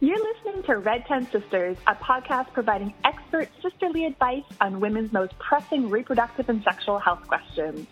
You're 0.00 0.16
listening 0.16 0.62
to 0.62 0.76
Red 0.76 1.06
Tent 1.06 1.32
Sisters, 1.32 1.76
a 1.88 1.94
podcast 1.96 2.52
providing 2.52 2.94
expert 3.02 3.48
sisterly 3.60 4.04
advice 4.04 4.44
on 4.60 4.78
women's 4.78 5.12
most 5.12 5.36
pressing 5.40 5.90
reproductive 5.90 6.48
and 6.48 6.62
sexual 6.62 7.00
health 7.00 7.26
questions. 7.26 7.84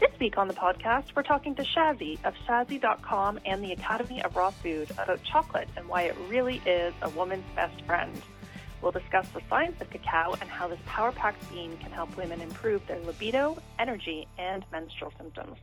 This 0.00 0.10
week 0.18 0.36
on 0.36 0.48
the 0.48 0.54
podcast, 0.54 1.14
we're 1.14 1.22
talking 1.22 1.54
to 1.54 1.62
Shazzie 1.62 2.18
of 2.24 2.34
Shazzie.com 2.48 3.38
and 3.46 3.62
the 3.62 3.70
Academy 3.70 4.20
of 4.24 4.34
Raw 4.34 4.50
Food 4.50 4.90
about 4.90 5.22
chocolate 5.22 5.68
and 5.76 5.86
why 5.86 6.02
it 6.02 6.16
really 6.28 6.60
is 6.66 6.94
a 7.00 7.10
woman's 7.10 7.44
best 7.54 7.80
friend. 7.82 8.20
We'll 8.80 8.90
discuss 8.90 9.28
the 9.28 9.40
science 9.48 9.80
of 9.80 9.88
cacao 9.88 10.34
and 10.40 10.50
how 10.50 10.66
this 10.66 10.80
power 10.84 11.12
packed 11.12 11.48
bean 11.52 11.76
can 11.76 11.92
help 11.92 12.16
women 12.16 12.40
improve 12.40 12.84
their 12.88 12.98
libido, 13.02 13.56
energy, 13.78 14.26
and 14.36 14.64
menstrual 14.72 15.12
symptoms. 15.16 15.58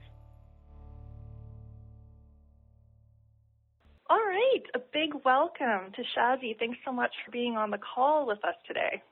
All 4.09 4.17
right, 4.17 4.63
a 4.73 4.79
big 4.91 5.13
welcome 5.23 5.93
to 5.95 6.01
Shazzie. 6.17 6.57
Thanks 6.57 6.79
so 6.83 6.91
much 6.91 7.11
for 7.23 7.31
being 7.31 7.57
on 7.57 7.69
the 7.69 7.77
call 7.77 8.25
with 8.25 8.43
us 8.43 8.55
today. 8.65 9.03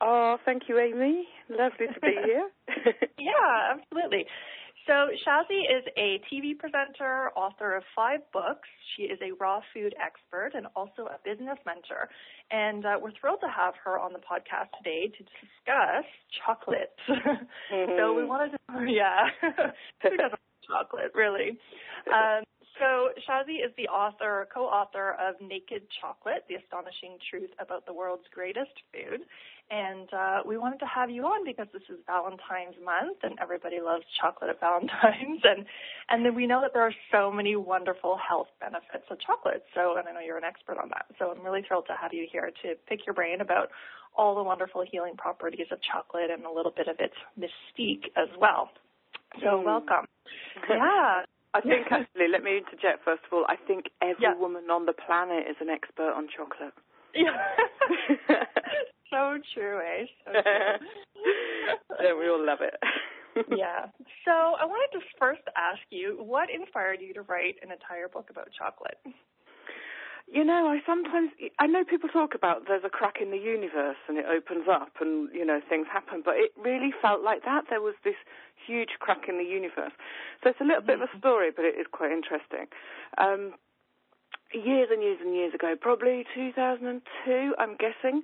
Oh, 0.00 0.38
thank 0.46 0.62
you, 0.66 0.78
Amy. 0.78 1.28
Lovely 1.50 1.88
to 1.92 2.00
be 2.00 2.16
here. 2.24 2.48
yeah, 3.18 3.76
absolutely. 3.76 4.24
So, 4.86 5.12
Shazzie 5.28 5.68
is 5.68 5.84
a 5.98 6.22
TV 6.32 6.58
presenter, 6.58 7.28
author 7.36 7.76
of 7.76 7.82
five 7.94 8.20
books. 8.32 8.66
She 8.96 9.02
is 9.02 9.18
a 9.20 9.36
raw 9.38 9.60
food 9.74 9.94
expert 10.00 10.52
and 10.54 10.68
also 10.74 11.04
a 11.04 11.18
business 11.22 11.58
mentor. 11.66 12.08
And 12.50 12.86
uh, 12.86 12.96
we're 12.98 13.12
thrilled 13.20 13.40
to 13.42 13.48
have 13.48 13.74
her 13.84 13.98
on 13.98 14.14
the 14.14 14.20
podcast 14.20 14.72
today 14.82 15.08
to 15.08 15.22
discuss 15.22 16.08
chocolate. 16.46 16.96
Mm-hmm. 17.06 17.92
so, 17.98 18.14
we 18.14 18.24
wanted 18.24 18.52
to, 18.52 18.90
yeah, 18.90 19.28
who 20.02 20.16
doesn't 20.16 20.40
chocolate, 20.66 21.12
really? 21.14 21.58
Um, 22.08 22.44
so 22.80 23.10
Shazzie 23.28 23.64
is 23.64 23.72
the 23.76 23.86
author, 23.88 24.48
co-author 24.52 25.14
of 25.20 25.36
Naked 25.40 25.82
Chocolate, 26.00 26.44
The 26.48 26.56
Astonishing 26.56 27.18
Truth 27.28 27.50
About 27.60 27.86
the 27.86 27.92
World's 27.92 28.26
Greatest 28.32 28.72
Food. 28.92 29.20
And 29.70 30.08
uh, 30.12 30.40
we 30.44 30.58
wanted 30.58 30.80
to 30.80 30.86
have 30.86 31.10
you 31.10 31.22
on 31.26 31.44
because 31.44 31.68
this 31.72 31.82
is 31.88 31.98
Valentine's 32.06 32.74
month 32.82 33.18
and 33.22 33.38
everybody 33.40 33.78
loves 33.80 34.04
chocolate 34.20 34.50
at 34.50 34.58
Valentine's. 34.58 35.44
And, 35.50 35.64
and 36.08 36.24
then 36.24 36.34
we 36.34 36.46
know 36.46 36.60
that 36.60 36.72
there 36.72 36.82
are 36.82 36.94
so 37.12 37.30
many 37.30 37.54
wonderful 37.54 38.16
health 38.18 38.48
benefits 38.60 39.04
of 39.10 39.18
chocolate. 39.20 39.64
So, 39.74 39.96
and 39.96 40.08
I 40.08 40.12
know 40.12 40.20
you're 40.20 40.38
an 40.38 40.44
expert 40.44 40.78
on 40.78 40.88
that. 40.90 41.06
So 41.18 41.30
I'm 41.30 41.44
really 41.44 41.62
thrilled 41.62 41.86
to 41.86 41.96
have 42.00 42.12
you 42.12 42.26
here 42.30 42.50
to 42.62 42.74
pick 42.88 43.06
your 43.06 43.14
brain 43.14 43.40
about 43.40 43.70
all 44.16 44.34
the 44.34 44.42
wonderful 44.42 44.84
healing 44.90 45.14
properties 45.16 45.66
of 45.70 45.78
chocolate 45.82 46.30
and 46.30 46.44
a 46.44 46.52
little 46.52 46.72
bit 46.72 46.88
of 46.88 46.96
its 46.98 47.14
mystique 47.38 48.10
as 48.16 48.28
well. 48.40 48.70
So 49.40 49.58
mm. 49.58 49.64
welcome. 49.64 50.06
Yeah. 50.68 51.22
I 51.54 51.60
think 51.66 51.86
actually, 51.90 52.28
let 52.30 52.42
me 52.42 52.58
interject 52.58 53.04
first 53.04 53.22
of 53.26 53.32
all. 53.32 53.44
I 53.48 53.56
think 53.56 53.90
every 54.02 54.22
yeah. 54.22 54.34
woman 54.34 54.70
on 54.70 54.86
the 54.86 54.92
planet 54.92 55.46
is 55.48 55.56
an 55.60 55.68
expert 55.68 56.12
on 56.14 56.28
chocolate. 56.28 56.74
Yeah. 57.14 57.34
so 59.10 59.38
true, 59.54 59.80
eh? 59.80 60.06
So 60.24 60.32
true. 60.32 60.86
Don't 62.02 62.18
we 62.18 62.28
all 62.28 62.44
love 62.44 62.60
it? 62.62 62.78
yeah. 63.50 63.86
So 64.24 64.32
I 64.32 64.64
wanted 64.64 64.98
to 64.98 65.04
first 65.18 65.42
ask 65.56 65.82
you, 65.90 66.18
what 66.22 66.48
inspired 66.50 67.00
you 67.00 67.14
to 67.14 67.22
write 67.22 67.56
an 67.62 67.70
entire 67.70 68.08
book 68.08 68.30
about 68.30 68.48
chocolate? 68.56 68.98
You 70.32 70.44
know, 70.44 70.68
I 70.68 70.78
sometimes 70.86 71.30
I 71.58 71.66
know 71.66 71.82
people 71.84 72.08
talk 72.08 72.34
about 72.36 72.68
there's 72.68 72.84
a 72.84 72.88
crack 72.88 73.16
in 73.20 73.32
the 73.32 73.36
universe 73.36 73.98
and 74.06 74.16
it 74.16 74.26
opens 74.26 74.66
up 74.70 74.92
and 75.00 75.28
you 75.34 75.44
know 75.44 75.60
things 75.68 75.86
happen, 75.92 76.22
but 76.24 76.36
it 76.36 76.52
really 76.56 76.92
felt 77.02 77.22
like 77.22 77.44
that. 77.44 77.64
There 77.68 77.80
was 77.80 77.94
this 78.04 78.14
huge 78.66 78.90
crack 79.00 79.28
in 79.28 79.38
the 79.38 79.44
universe. 79.44 79.92
So 80.42 80.50
it's 80.50 80.60
a 80.60 80.64
little 80.64 80.82
bit 80.82 80.96
of 80.96 81.02
a 81.02 81.06
mm-hmm. 81.06 81.18
story, 81.18 81.50
but 81.54 81.64
it 81.64 81.74
is 81.74 81.86
quite 81.90 82.12
interesting. 82.12 82.66
Um, 83.18 83.54
years 84.54 84.88
and 84.92 85.02
years 85.02 85.18
and 85.20 85.34
years 85.34 85.54
ago, 85.54 85.74
probably 85.80 86.24
2002, 86.34 87.54
I'm 87.58 87.76
guessing. 87.76 88.22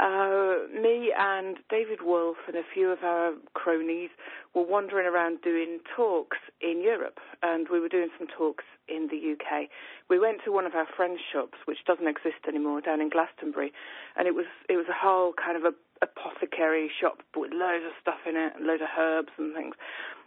Uh, 0.00 0.64
me 0.72 1.12
and 1.16 1.58
David 1.68 2.00
Wolfe 2.02 2.48
and 2.48 2.56
a 2.56 2.62
few 2.72 2.90
of 2.90 3.04
our 3.04 3.34
cronies 3.52 4.08
were 4.54 4.64
wandering 4.64 5.06
around 5.06 5.42
doing 5.42 5.80
talks 5.94 6.38
in 6.62 6.80
Europe, 6.82 7.20
and 7.42 7.68
we 7.70 7.78
were 7.78 7.90
doing 7.90 8.08
some 8.18 8.26
talks 8.26 8.64
in 8.88 9.08
the 9.10 9.36
UK. 9.36 9.68
We 10.08 10.18
went 10.18 10.38
to 10.44 10.52
one 10.52 10.64
of 10.64 10.74
our 10.74 10.86
friends' 10.96 11.20
shops, 11.30 11.58
which 11.66 11.84
doesn't 11.86 12.08
exist 12.08 12.48
anymore, 12.48 12.80
down 12.80 13.02
in 13.02 13.10
Glastonbury, 13.10 13.72
and 14.16 14.26
it 14.26 14.34
was 14.34 14.46
it 14.70 14.76
was 14.76 14.86
a 14.88 14.96
whole 14.96 15.34
kind 15.34 15.58
of 15.58 15.64
a 15.64 15.74
apothecary 16.00 16.90
shop 16.98 17.22
with 17.36 17.52
loads 17.52 17.84
of 17.84 17.92
stuff 18.00 18.24
in 18.26 18.34
it, 18.34 18.54
and 18.56 18.66
loads 18.66 18.82
of 18.82 18.88
herbs 18.98 19.32
and 19.36 19.54
things. 19.54 19.74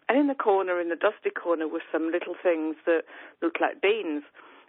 And 0.07 0.19
in 0.19 0.27
the 0.27 0.35
corner, 0.35 0.79
in 0.79 0.89
the 0.89 0.95
dusty 0.95 1.31
corner, 1.31 1.67
were 1.67 1.81
some 1.91 2.11
little 2.11 2.35
things 2.41 2.75
that 2.85 3.01
looked 3.41 3.59
like 3.59 3.81
beans. 3.81 4.23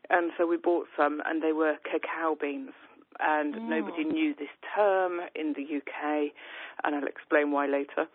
And 0.08 0.30
so 0.38 0.46
we 0.46 0.56
bought 0.56 0.86
some, 0.96 1.20
and 1.26 1.42
they 1.42 1.52
were 1.52 1.76
cacao 1.84 2.36
beans 2.40 2.72
and 3.20 3.54
mm. 3.54 3.68
nobody 3.68 4.04
knew 4.04 4.34
this 4.34 4.48
term 4.74 5.20
in 5.34 5.54
the 5.54 5.62
UK, 5.62 6.32
and 6.84 6.94
I'll 6.94 7.06
explain 7.06 7.50
why 7.52 7.66
later. 7.66 8.06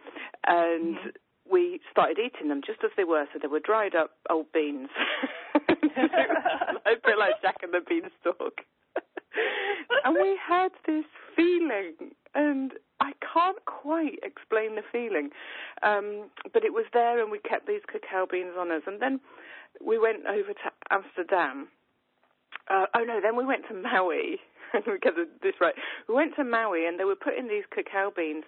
And 0.48 0.96
mm. 0.96 1.12
we 1.50 1.80
started 1.92 2.18
eating 2.20 2.50
them 2.50 2.62
just 2.66 2.80
as 2.84 2.92
they 2.98 3.04
were, 3.04 3.26
so 3.34 3.40
they 3.42 3.48
were 3.48 3.60
dried 3.60 3.96
up 3.96 4.12
old 4.30 4.48
beans. 4.54 4.90
a 5.56 6.96
bit 7.04 7.18
like 7.18 7.42
Jack 7.42 7.58
and 7.64 7.74
the 7.74 7.82
Beanstalk. 7.88 8.62
and 10.06 10.16
we 10.16 10.38
had 10.48 10.70
this 10.86 11.06
feeling, 11.36 12.14
and 12.36 12.74
I 13.00 13.14
can't 13.34 13.64
quite 13.66 14.20
explain 14.24 14.76
the 14.76 14.84
feeling, 14.92 15.30
um, 15.84 16.30
but 16.54 16.64
it 16.64 16.74
was 16.74 16.86
there, 16.94 17.22
and 17.22 17.32
we 17.32 17.40
kept 17.40 17.68
these 17.68 17.82
cacao 17.92 18.28
beans 18.30 18.54
on 18.58 18.72
us. 18.72 18.84
And 18.86 19.02
then 19.02 19.20
we 19.86 19.98
went 19.98 20.26
over 20.28 20.54
to 20.54 20.72
Amsterdam. 20.90 21.70
Uh, 22.70 22.86
oh 22.96 23.04
no, 23.04 23.20
then 23.22 23.36
we 23.36 23.46
went 23.46 23.64
to 23.68 23.74
Maui 23.74 24.40
we 24.88 25.00
get 25.00 25.14
this 25.42 25.56
right. 25.60 25.76
We 26.08 26.16
went 26.16 26.36
to 26.36 26.44
Maui 26.44 26.86
and 26.86 27.00
they 27.00 27.06
were 27.06 27.16
putting 27.16 27.48
these 27.48 27.64
cacao 27.74 28.12
beans 28.16 28.46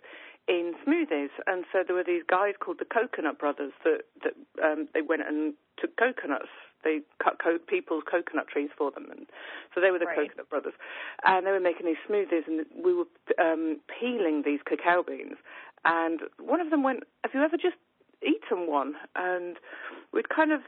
in 0.48 0.74
smoothies, 0.86 1.30
and 1.48 1.64
so 1.72 1.84
there 1.86 1.96
were 1.96 2.04
these 2.04 2.24
guys 2.30 2.54
called 2.60 2.80
the 2.80 2.86
Coconut 2.86 3.40
Brothers 3.40 3.72
that 3.84 4.02
that 4.24 4.34
um, 4.64 4.88
they 4.94 5.02
went 5.02 5.22
and 5.28 5.54
took 5.80 5.96
coconuts. 5.96 6.50
They 6.84 7.00
cut 7.24 7.40
co- 7.42 7.60
people's 7.66 8.04
coconut 8.10 8.48
trees 8.50 8.70
for 8.78 8.92
them, 8.92 9.08
and 9.10 9.26
so 9.74 9.80
they 9.80 9.92
were 9.92 10.00
the 10.00 10.06
right. 10.06 10.28
Coconut 10.28 10.50
Brothers, 10.50 10.74
and 11.26 11.48
they 11.48 11.52
were 11.52 11.62
making 11.62 11.86
these 11.86 12.02
smoothies, 12.10 12.46
and 12.48 12.66
we 12.76 12.94
were 12.94 13.06
um, 13.40 13.80
peeling 13.88 14.44
these 14.46 14.60
cacao 14.68 15.04
beans, 15.04 15.38
and 15.86 16.22
one 16.40 16.60
of 16.60 16.72
them 16.72 16.84
went, 16.84 17.04
"Have 17.24 17.34
you 17.34 17.42
ever 17.42 17.56
just 17.56 17.78
eaten 18.22 18.68
one?" 18.68 18.96
And 19.16 19.56
we'd 20.12 20.28
kind 20.28 20.52
of 20.52 20.60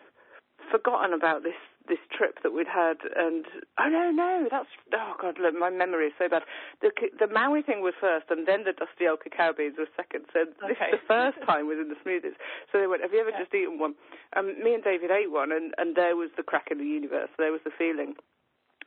forgotten 0.71 1.13
about 1.13 1.43
this 1.43 1.59
this 1.87 2.01
trip 2.11 2.39
that 2.43 2.53
we'd 2.53 2.67
had, 2.67 2.97
and 3.15 3.45
oh 3.79 3.89
no, 3.89 4.11
no, 4.11 4.47
that's 4.49 4.69
oh 4.93 5.13
god, 5.19 5.37
look, 5.39 5.53
my 5.53 5.69
memory 5.69 6.07
is 6.07 6.17
so 6.17 6.29
bad. 6.29 6.43
The 6.81 6.91
the 7.19 7.27
Maui 7.27 7.61
thing 7.61 7.81
was 7.81 7.93
first, 7.99 8.27
and 8.29 8.47
then 8.47 8.63
the 8.63 8.73
dusty 8.73 9.07
old 9.07 9.21
cacao 9.21 9.53
beans 9.53 9.75
was 9.77 9.87
second. 9.95 10.25
So 10.33 10.49
okay. 10.63 10.91
this 10.91 11.01
the 11.01 11.07
first 11.07 11.37
time 11.47 11.67
was 11.67 11.77
in 11.77 11.89
the 11.89 11.99
smoothies. 12.01 12.37
So 12.71 12.79
they 12.79 12.87
went, 12.87 13.01
"Have 13.01 13.13
you 13.13 13.21
ever 13.21 13.31
yeah. 13.31 13.43
just 13.43 13.53
eaten 13.53 13.79
one?" 13.79 13.95
Um, 14.35 14.57
me 14.61 14.73
and 14.73 14.83
David 14.83 15.11
ate 15.11 15.31
one, 15.31 15.51
and 15.51 15.73
and 15.77 15.95
there 15.95 16.15
was 16.15 16.29
the 16.37 16.43
crack 16.43 16.69
in 16.71 16.77
the 16.77 16.89
universe. 16.89 17.29
There 17.37 17.51
was 17.51 17.61
the 17.63 17.75
feeling. 17.75 18.15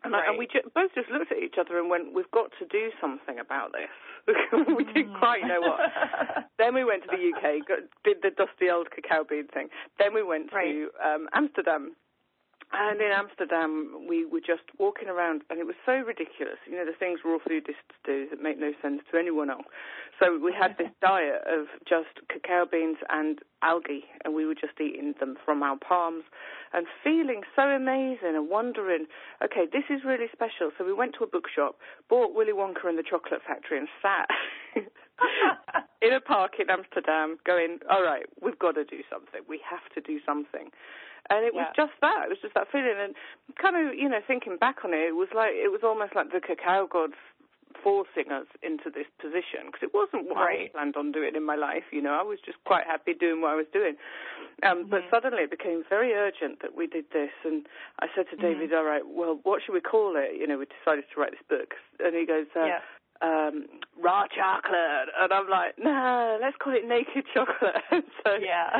And, 0.04 0.12
right. 0.12 0.26
I, 0.26 0.30
and 0.30 0.38
we 0.38 0.46
ju- 0.46 0.62
both 0.74 0.94
just 0.94 1.10
looked 1.10 1.32
at 1.32 1.42
each 1.42 1.58
other 1.58 1.78
and 1.78 1.90
went, 1.90 2.14
"We've 2.14 2.30
got 2.30 2.52
to 2.58 2.66
do 2.66 2.90
something 3.00 3.38
about 3.38 3.72
this." 3.72 3.90
we 4.76 4.84
didn't 4.84 5.14
mm. 5.14 5.18
quite 5.18 5.42
know 5.42 5.60
what. 5.60 5.80
then 6.58 6.74
we 6.74 6.84
went 6.84 7.02
to 7.04 7.08
the 7.10 7.32
UK, 7.32 7.66
got, 7.66 7.78
did 8.04 8.18
the 8.22 8.30
dusty 8.30 8.70
old 8.70 8.90
cacao 8.90 9.24
bean 9.24 9.48
thing. 9.48 9.68
Then 9.98 10.14
we 10.14 10.22
went 10.22 10.52
right. 10.52 10.70
to 10.70 10.90
um, 11.02 11.28
Amsterdam, 11.32 11.96
and 12.72 13.00
in 13.00 13.10
Amsterdam, 13.10 14.06
we 14.08 14.26
were 14.26 14.40
just 14.44 14.68
walking 14.78 15.08
around, 15.08 15.42
and 15.48 15.58
it 15.58 15.66
was 15.66 15.76
so 15.86 15.92
ridiculous. 15.92 16.60
You 16.66 16.76
know, 16.76 16.84
the 16.84 16.92
things 16.92 17.20
raw 17.24 17.38
foodists 17.38 17.96
do 18.04 18.28
that 18.28 18.42
make 18.42 18.58
no 18.60 18.72
sense 18.82 19.00
to 19.10 19.18
anyone 19.18 19.48
else. 19.48 19.64
So 20.20 20.38
we 20.38 20.52
had 20.52 20.76
this 20.76 20.92
diet 21.00 21.42
of 21.48 21.66
just 21.88 22.20
cacao 22.28 22.66
beans 22.70 22.98
and 23.08 23.38
algae, 23.62 24.04
and 24.24 24.34
we 24.34 24.44
were 24.44 24.54
just 24.54 24.78
eating 24.80 25.14
them 25.18 25.36
from 25.44 25.62
our 25.62 25.76
palms 25.76 26.24
and 26.74 26.86
feeling 27.02 27.42
so 27.56 27.62
amazing 27.62 28.36
and 28.36 28.50
wondering, 28.50 29.06
okay, 29.42 29.64
this 29.70 29.84
is 29.88 30.04
really 30.04 30.28
special. 30.32 30.70
So 30.76 30.84
we 30.84 30.92
went 30.92 31.14
to 31.18 31.24
a 31.24 31.26
bookshop, 31.26 31.78
bought 32.10 32.34
Willy 32.34 32.52
Wonka 32.52 32.84
and 32.84 32.98
the 32.98 33.02
Chocolate 33.02 33.40
Factory, 33.46 33.78
and 33.78 33.88
sat 34.02 34.28
in 36.02 36.12
a 36.12 36.20
park 36.20 36.52
in 36.60 36.68
Amsterdam 36.68 37.38
going, 37.46 37.78
all 37.90 38.02
right, 38.02 38.26
we've 38.42 38.58
got 38.58 38.72
to 38.72 38.84
do 38.84 39.00
something. 39.10 39.40
We 39.48 39.60
have 39.68 39.88
to 39.94 40.00
do 40.00 40.20
something. 40.26 40.70
And 41.30 41.44
it 41.44 41.54
was 41.54 41.68
just 41.76 41.92
that. 42.00 42.24
It 42.24 42.30
was 42.30 42.38
just 42.40 42.54
that 42.54 42.72
feeling. 42.72 42.96
And 42.96 43.14
kind 43.60 43.76
of, 43.76 43.94
you 43.94 44.08
know, 44.08 44.20
thinking 44.26 44.56
back 44.56 44.84
on 44.84 44.94
it, 44.94 45.12
it 45.12 45.16
was 45.16 45.28
like, 45.34 45.52
it 45.52 45.70
was 45.70 45.80
almost 45.84 46.16
like 46.16 46.32
the 46.32 46.40
cacao 46.40 46.86
gods 46.86 47.20
forcing 47.84 48.32
us 48.32 48.46
into 48.62 48.90
this 48.90 49.06
position 49.20 49.68
because 49.68 49.84
it 49.84 49.92
wasn't 49.94 50.26
what 50.26 50.40
right. 50.40 50.72
I 50.72 50.72
planned 50.72 50.96
on 50.96 51.12
doing 51.12 51.36
in 51.36 51.44
my 51.44 51.54
life. 51.54 51.84
You 51.92 52.02
know, 52.02 52.16
I 52.16 52.22
was 52.22 52.38
just 52.44 52.58
quite 52.64 52.86
happy 52.86 53.12
doing 53.12 53.40
what 53.40 53.52
I 53.52 53.56
was 53.56 53.70
doing. 53.72 53.94
Um, 54.64 54.88
mm-hmm. 54.88 54.90
But 54.90 55.02
suddenly 55.10 55.44
it 55.44 55.50
became 55.50 55.84
very 55.88 56.12
urgent 56.12 56.60
that 56.62 56.74
we 56.74 56.86
did 56.86 57.04
this. 57.12 57.30
And 57.44 57.66
I 58.00 58.08
said 58.16 58.26
to 58.30 58.36
mm-hmm. 58.36 58.46
David, 58.46 58.70
mm-hmm. 58.70 58.78
all 58.80 58.88
right, 58.88 59.04
well, 59.06 59.38
what 59.44 59.62
should 59.62 59.76
we 59.76 59.84
call 59.84 60.16
it? 60.16 60.40
You 60.40 60.46
know, 60.46 60.58
we 60.58 60.66
decided 60.66 61.04
to 61.12 61.20
write 61.20 61.32
this 61.32 61.44
book. 61.48 61.76
And 62.00 62.16
he 62.16 62.24
goes, 62.26 62.46
uh, 62.56 62.64
yeah 62.64 62.80
um, 63.22 63.66
raw 64.00 64.24
chocolate, 64.28 65.08
and 65.20 65.32
I'm 65.32 65.48
like, 65.48 65.74
no, 65.78 66.38
let's 66.40 66.56
call 66.62 66.74
it 66.74 66.86
naked 66.86 67.24
chocolate. 67.34 67.82
so, 67.90 68.34
yeah. 68.40 68.70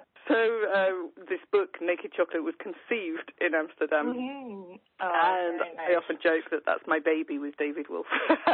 so 0.28 0.34
uh, 0.34 1.24
this 1.28 1.40
book, 1.52 1.76
Naked 1.80 2.12
Chocolate, 2.16 2.42
was 2.42 2.54
conceived 2.58 3.32
in 3.40 3.54
Amsterdam, 3.54 4.14
mm-hmm. 4.14 4.74
oh, 5.00 5.22
and 5.24 5.58
nice. 5.58 5.90
I 5.90 5.94
often 5.94 6.18
joke 6.22 6.50
that 6.50 6.62
that's 6.66 6.84
my 6.86 6.98
baby 6.98 7.38
with 7.38 7.56
David 7.56 7.86
Wolfe. 7.88 8.06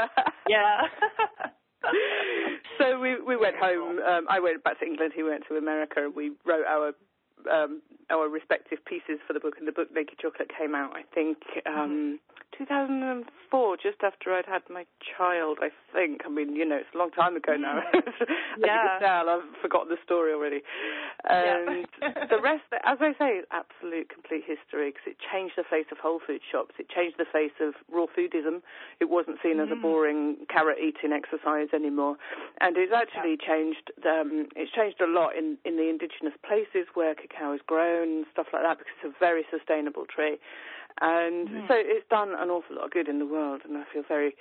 yeah. 0.49 0.83
so 2.79 3.01
we 3.01 3.21
we 3.21 3.37
went 3.37 3.57
home. 3.57 3.99
Um, 4.01 4.27
I 4.29 4.41
went 4.41 4.63
back 4.65 4.81
to 4.81 4.87
England. 4.87 5.13
He 5.15 5.23
went 5.23 5.45
to 5.49 5.57
America. 5.57 6.11
We 6.15 6.33
wrote 6.45 6.67
our 6.69 6.93
um, 7.51 7.83
our 8.11 8.29
respective 8.29 8.85
pieces 8.85 9.19
for 9.27 9.33
the 9.33 9.41
book, 9.41 9.55
and 9.59 9.67
the 9.67 9.73
book 9.73 9.89
Naked 9.95 10.19
Chocolate 10.19 10.51
came 10.57 10.75
out, 10.75 10.93
I 10.95 11.03
think, 11.15 11.39
um, 11.67 12.21
mm-hmm. 12.21 12.65
2004, 12.65 13.77
just 13.77 13.99
after 14.05 14.33
I'd 14.33 14.47
had 14.47 14.63
my 14.71 14.85
child, 15.17 15.59
I 15.61 15.71
think. 15.93 16.23
I 16.25 16.29
mean, 16.29 16.57
you 16.57 16.65
know, 16.65 16.77
it's 16.77 16.93
a 16.95 16.99
long 16.99 17.11
time 17.11 17.37
ago 17.37 17.57
now. 17.57 17.83
Mm. 17.95 18.03
yeah. 18.59 18.67
As 18.67 18.67
you 18.67 18.67
can 18.67 19.01
tell, 19.01 19.29
I've 19.29 19.49
forgotten 19.61 19.89
the 19.89 20.01
story 20.05 20.33
already. 20.33 20.63
And 21.25 21.87
yeah. 22.01 22.27
the 22.31 22.41
rest, 22.41 22.65
as 22.73 22.99
I 23.01 23.13
say, 23.19 23.43
is 23.43 23.47
absolute 23.53 24.09
complete 24.09 24.45
history 24.47 24.91
because 24.91 25.07
it 25.07 25.17
changed 25.21 25.55
the 25.57 25.65
face 25.69 25.87
of 25.93 25.99
whole 25.99 26.21
food 26.25 26.41
shops. 26.51 26.75
It 26.79 26.89
changed 26.89 27.17
the 27.19 27.29
face 27.31 27.55
of 27.61 27.75
raw 27.93 28.07
foodism. 28.07 28.63
It 29.01 29.11
wasn't 29.11 29.39
seen 29.43 29.57
mm. 29.57 29.65
as 29.65 29.71
a 29.71 29.77
boring 29.77 30.49
carrot 30.49 30.79
eating 30.81 31.13
exercise 31.13 31.69
anymore. 31.75 32.17
And 32.61 32.77
it's 32.77 32.93
actually 32.93 33.39
yeah. 33.39 33.49
changed, 33.49 33.87
um, 34.05 34.49
it's 34.57 34.73
changed 34.73 35.01
a 35.01 35.07
lot 35.07 35.37
in, 35.37 35.59
in 35.65 35.77
the 35.77 35.89
indigenous 35.89 36.35
places 36.47 36.89
where 36.95 37.15
cacao 37.15 37.55
is 37.55 37.61
grown 37.67 38.23
and 38.23 38.27
stuff 38.33 38.47
like 38.53 38.63
that 38.63 38.79
because 38.79 38.93
it's 39.05 39.15
a 39.15 39.19
very 39.21 39.45
sustainable 39.51 40.07
tree. 40.07 40.39
And 41.01 41.49
mm. 41.49 41.69
so 41.69 41.75
it's 41.77 42.07
done 42.11 42.31
an 42.37 42.51
awful 42.51 42.77
lot 42.77 42.87
of 42.87 42.91
good 42.91 43.09
in 43.09 43.19
the 43.19 43.27
world, 43.27 43.63
and 43.65 43.77
I 43.79 43.85
feel 43.93 44.03
very 44.07 44.37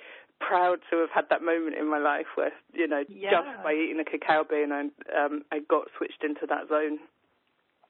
proud 0.46 0.78
to 0.90 0.98
have 0.98 1.10
had 1.14 1.24
that 1.30 1.42
moment 1.42 1.76
in 1.76 1.88
my 1.90 1.98
life 1.98 2.26
where, 2.34 2.52
you 2.72 2.86
know, 2.88 3.04
yeah. 3.08 3.30
just 3.30 3.62
by 3.62 3.72
eating 3.72 4.00
a 4.00 4.04
cacao 4.04 4.44
bean, 4.48 4.72
I, 4.72 4.90
um, 5.16 5.42
I 5.52 5.60
got 5.60 5.88
switched 5.96 6.24
into 6.24 6.46
that 6.48 6.68
zone. 6.68 6.98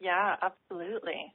Yeah, 0.01 0.37
absolutely. 0.43 1.33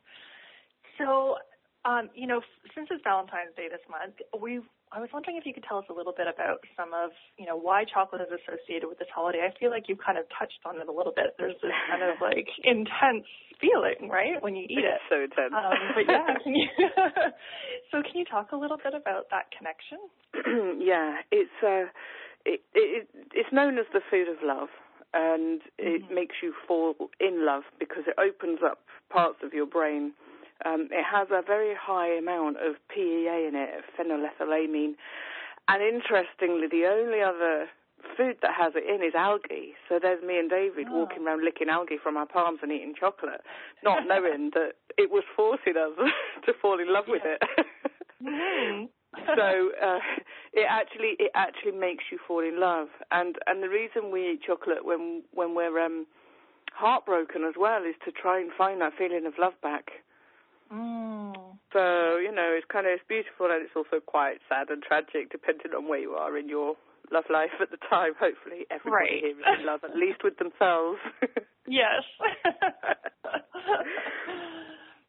So, 0.97 1.37
um, 1.85 2.09
you 2.13 2.27
know, 2.27 2.41
since 2.75 2.89
it's 2.91 3.03
Valentine's 3.03 3.55
Day 3.55 3.67
this 3.69 3.85
month, 3.89 4.15
we 4.39 4.59
I 4.91 4.99
was 5.03 5.09
wondering 5.11 5.35
if 5.35 5.45
you 5.45 5.53
could 5.53 5.63
tell 5.67 5.77
us 5.79 5.85
a 5.89 5.93
little 5.93 6.13
bit 6.15 6.27
about 6.31 6.63
some 6.79 6.93
of, 6.95 7.11
you 7.37 7.45
know, 7.45 7.57
why 7.59 7.83
chocolate 7.83 8.21
is 8.23 8.31
associated 8.31 8.87
with 8.87 8.99
this 8.99 9.11
holiday. 9.13 9.43
I 9.43 9.51
feel 9.59 9.69
like 9.69 9.89
you 9.91 9.97
kind 9.99 10.17
of 10.17 10.23
touched 10.39 10.63
on 10.65 10.79
it 10.79 10.87
a 10.87 10.91
little 10.95 11.11
bit. 11.11 11.35
There's 11.37 11.59
this 11.61 11.75
kind 11.91 12.03
of 12.03 12.15
like 12.23 12.47
intense 12.63 13.27
feeling, 13.59 14.07
right, 14.09 14.39
when 14.39 14.55
you 14.55 14.63
eat 14.63 14.79
it's 14.79 14.95
it. 14.95 15.01
so 15.11 15.17
intense. 15.19 15.51
Um, 15.51 15.75
but 15.95 16.05
yeah, 16.07 16.23
can 16.43 16.55
you, 16.55 16.67
so 17.91 17.99
can 18.01 18.15
you 18.15 18.25
talk 18.25 18.51
a 18.53 18.57
little 18.57 18.77
bit 18.77 18.93
about 18.95 19.27
that 19.31 19.51
connection? 19.51 19.99
yeah, 20.79 21.19
it's 21.31 21.57
uh, 21.63 21.91
it, 22.45 22.61
it 22.73 23.07
it's 23.33 23.51
known 23.51 23.77
as 23.77 23.85
the 23.91 24.01
food 24.09 24.29
of 24.29 24.37
love, 24.43 24.69
and 25.13 25.61
it 25.77 26.03
Mm-hmm. 26.03 26.15
makes 26.15 26.35
you 26.43 26.53
fall 26.67 26.95
in 27.19 27.45
love 27.45 27.63
because 27.79 28.03
it 28.07 28.15
opens 28.19 28.59
up 28.63 28.79
parts 29.09 29.39
of 29.43 29.53
your 29.53 29.65
brain. 29.65 30.13
Um, 30.65 30.89
it 30.91 31.03
has 31.03 31.27
a 31.31 31.41
very 31.45 31.75
high 31.79 32.09
amount 32.17 32.57
of 32.57 32.75
PEA 32.93 33.45
in 33.47 33.53
it, 33.55 33.83
phenylethylamine, 33.97 34.95
and 35.67 35.83
interestingly, 35.83 36.67
the 36.67 36.85
only 36.85 37.21
other 37.21 37.67
food 38.15 38.37
that 38.41 38.53
has 38.57 38.73
it 38.75 38.85
in 38.87 39.05
is 39.05 39.13
algae. 39.15 39.73
So 39.89 39.99
there's 40.01 40.23
me 40.23 40.37
and 40.39 40.49
David 40.49 40.87
Oh. 40.89 40.99
walking 40.99 41.25
around 41.27 41.43
licking 41.43 41.69
algae 41.69 41.97
from 42.01 42.15
our 42.17 42.25
palms 42.25 42.59
and 42.61 42.71
eating 42.71 42.93
chocolate, 42.97 43.41
not 43.83 44.07
knowing 44.07 44.51
that 44.53 44.73
it 44.97 45.11
was 45.11 45.23
forcing 45.35 45.75
us 45.77 45.91
to 46.45 46.53
fall 46.61 46.79
in 46.79 46.91
love 46.93 47.05
with 47.07 47.23
it. 47.25 47.41
Mhm. 48.23 48.89
so 49.35 49.71
uh, 49.81 49.99
it 50.53 50.65
actually 50.69 51.15
it 51.19 51.31
actually 51.35 51.71
makes 51.73 52.05
you 52.11 52.17
fall 52.27 52.39
in 52.41 52.59
love, 52.59 52.87
and 53.11 53.37
and 53.47 53.61
the 53.63 53.69
reason 53.69 54.11
we 54.11 54.31
eat 54.31 54.41
chocolate 54.43 54.85
when 54.85 55.23
when 55.33 55.53
we're 55.55 55.79
um, 55.83 56.05
heartbroken 56.73 57.43
as 57.43 57.55
well 57.57 57.83
is 57.83 57.95
to 58.05 58.11
try 58.11 58.39
and 58.39 58.51
find 58.57 58.81
that 58.81 58.93
feeling 58.97 59.25
of 59.25 59.33
love 59.39 59.53
back. 59.61 59.91
Mm. 60.71 61.57
So 61.73 62.17
you 62.17 62.31
know 62.31 62.51
it's 62.55 62.65
kind 62.71 62.85
of 62.87 62.93
it's 62.93 63.03
beautiful 63.07 63.47
and 63.51 63.63
it's 63.63 63.75
also 63.75 63.99
quite 64.05 64.37
sad 64.49 64.69
and 64.69 64.81
tragic 64.83 65.31
depending 65.31 65.73
on 65.75 65.87
where 65.87 65.99
you 65.99 66.11
are 66.11 66.37
in 66.37 66.47
your 66.49 66.75
love 67.11 67.25
life 67.31 67.51
at 67.61 67.71
the 67.71 67.77
time. 67.89 68.13
Hopefully 68.19 68.65
everybody 68.69 69.15
Right. 69.15 69.23
here 69.23 69.31
is 69.39 69.59
in 69.59 69.65
love 69.65 69.83
at 69.83 69.95
least 69.95 70.23
with 70.23 70.37
themselves. 70.37 70.99
Yes. 71.69 72.03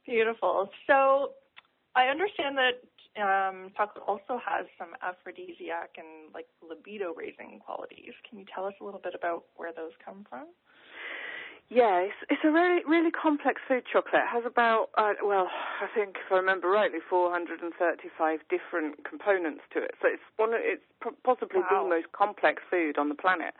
Beautiful. 0.07 0.69
So 0.87 1.33
I 1.95 2.07
understand 2.09 2.57
that 2.59 2.81
um, 3.21 3.71
chocolate 3.77 4.05
also 4.07 4.41
has 4.45 4.67
some 4.79 4.89
aphrodisiac 5.03 5.91
and 5.99 6.33
like 6.35 6.47
libido 6.63 7.13
raising 7.15 7.61
qualities. 7.65 8.13
Can 8.29 8.39
you 8.39 8.45
tell 8.53 8.65
us 8.65 8.75
a 8.81 8.85
little 8.85 9.01
bit 9.01 9.15
about 9.15 9.45
where 9.57 9.73
those 9.73 9.93
come 10.05 10.25
from? 10.29 10.47
Yeah, 11.71 12.01
it's, 12.01 12.17
it's 12.31 12.41
a 12.45 12.51
really 12.51 12.83
really 12.89 13.11
complex 13.11 13.61
food. 13.69 13.85
Chocolate 13.93 14.23
it 14.25 14.33
has 14.33 14.45
about 14.47 14.89
uh, 14.97 15.15
well, 15.23 15.49
I 15.83 15.87
think 15.95 16.17
if 16.17 16.33
I 16.33 16.37
remember 16.37 16.69
rightly, 16.69 16.99
435 17.09 18.41
different 18.49 19.05
components 19.05 19.61
to 19.75 19.83
it. 19.83 19.93
So 20.01 20.09
it's 20.09 20.23
one. 20.37 20.55
Of, 20.55 20.61
it's 20.63 20.83
possibly 21.25 21.61
Wow. 21.61 21.85
the 21.85 21.89
most 21.89 22.13
complex 22.13 22.63
food 22.71 22.97
on 22.97 23.11
the 23.11 23.15
planet. 23.15 23.53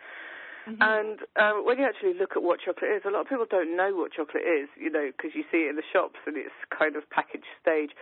Mm-hmm. 0.69 0.83
And 0.83 1.19
uh, 1.37 1.65
when 1.65 1.79
you 1.79 1.87
actually 1.87 2.13
look 2.13 2.37
at 2.37 2.43
what 2.43 2.61
chocolate 2.61 2.91
is, 2.93 3.03
a 3.07 3.11
lot 3.11 3.23
of 3.23 3.29
people 3.29 3.47
don't 3.49 3.75
know 3.77 3.97
what 3.97 4.13
chocolate 4.13 4.45
is, 4.45 4.69
you 4.77 4.91
know, 4.91 5.11
because 5.17 5.33
you 5.35 5.45
see 5.51 5.65
it 5.65 5.71
in 5.71 5.77
the 5.77 5.87
shops 5.93 6.21
and 6.27 6.37
it's 6.37 6.53
kind 6.69 6.95
of 6.95 7.09
packaged 7.09 7.49
stage. 7.61 7.93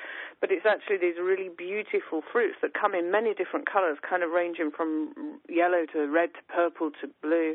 But 0.41 0.51
it's 0.51 0.67
actually 0.67 0.99
these 0.99 1.15
really 1.23 1.49
beautiful 1.49 2.23
fruits 2.33 2.57
that 2.63 2.75
come 2.75 2.95
in 2.95 3.11
many 3.13 3.35
different 3.35 3.71
colours, 3.71 3.99
kind 4.03 4.23
of 4.23 4.31
ranging 4.31 4.71
from 4.75 5.39
yellow 5.49 5.87
to 5.93 6.11
red 6.11 6.35
to 6.35 6.43
purple 6.53 6.91
to 7.01 7.07
blue. 7.23 7.55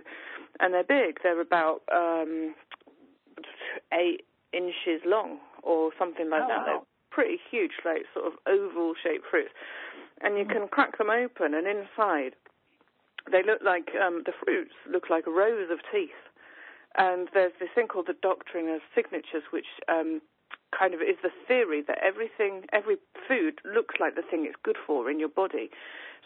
And 0.59 0.73
they're 0.73 0.87
big. 0.87 1.19
They're 1.23 1.41
about 1.41 1.81
um, 1.91 2.55
eight 3.91 4.23
inches 4.53 5.03
long 5.05 5.39
or 5.63 5.91
something 5.99 6.29
like 6.29 6.43
Oh, 6.43 6.47
that. 6.47 6.57
wow. 6.57 6.65
They're 6.65 6.87
pretty 7.11 7.39
huge, 7.49 7.71
like 7.83 8.03
sort 8.13 8.27
of 8.27 8.33
oval 8.47 8.93
shaped 8.95 9.25
fruits. 9.29 9.51
And 10.21 10.37
you 10.37 10.45
can 10.45 10.67
crack 10.67 10.97
them 10.97 11.09
open, 11.09 11.55
and 11.55 11.65
inside 11.65 12.35
they 13.29 13.44
look 13.44 13.62
like 13.63 13.89
um, 14.00 14.23
the 14.25 14.33
fruits 14.44 14.73
look 14.89 15.09
like 15.09 15.27
rows 15.27 15.69
of 15.71 15.79
teeth. 15.91 16.15
And 16.97 17.29
there's 17.33 17.53
this 17.59 17.69
thing 17.75 17.88
called 17.88 18.07
the 18.07 18.18
doctrine 18.21 18.68
of 18.69 18.81
signatures, 18.94 19.44
which 19.51 19.68
um, 19.88 20.21
kind 20.77 20.94
of 20.94 21.00
is 21.01 21.15
the 21.23 21.31
theory 21.47 21.81
that 21.88 21.97
everything, 22.03 22.63
every 22.73 22.97
food 23.27 23.59
looks 23.63 23.95
like 24.00 24.15
the 24.15 24.23
thing 24.29 24.45
it's 24.45 24.59
good 24.63 24.77
for 24.85 25.09
in 25.09 25.19
your 25.19 25.29
body. 25.29 25.69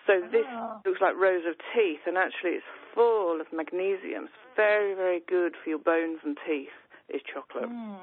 So 0.07 0.21
this 0.31 0.45
Oh. 0.49 0.81
looks 0.85 1.01
like 1.01 1.15
rows 1.17 1.45
of 1.47 1.55
teeth, 1.73 2.01
and 2.05 2.17
actually 2.17 2.51
it's 2.61 2.65
full 2.93 3.41
of 3.41 3.47
magnesium. 3.51 4.25
It's 4.25 4.55
very, 4.55 4.93
very 4.93 5.19
good 5.27 5.53
for 5.63 5.69
your 5.69 5.79
bones 5.79 6.19
and 6.23 6.37
teeth. 6.47 6.69
Is 7.09 7.21
chocolate. 7.31 7.69
Mm. 7.69 7.99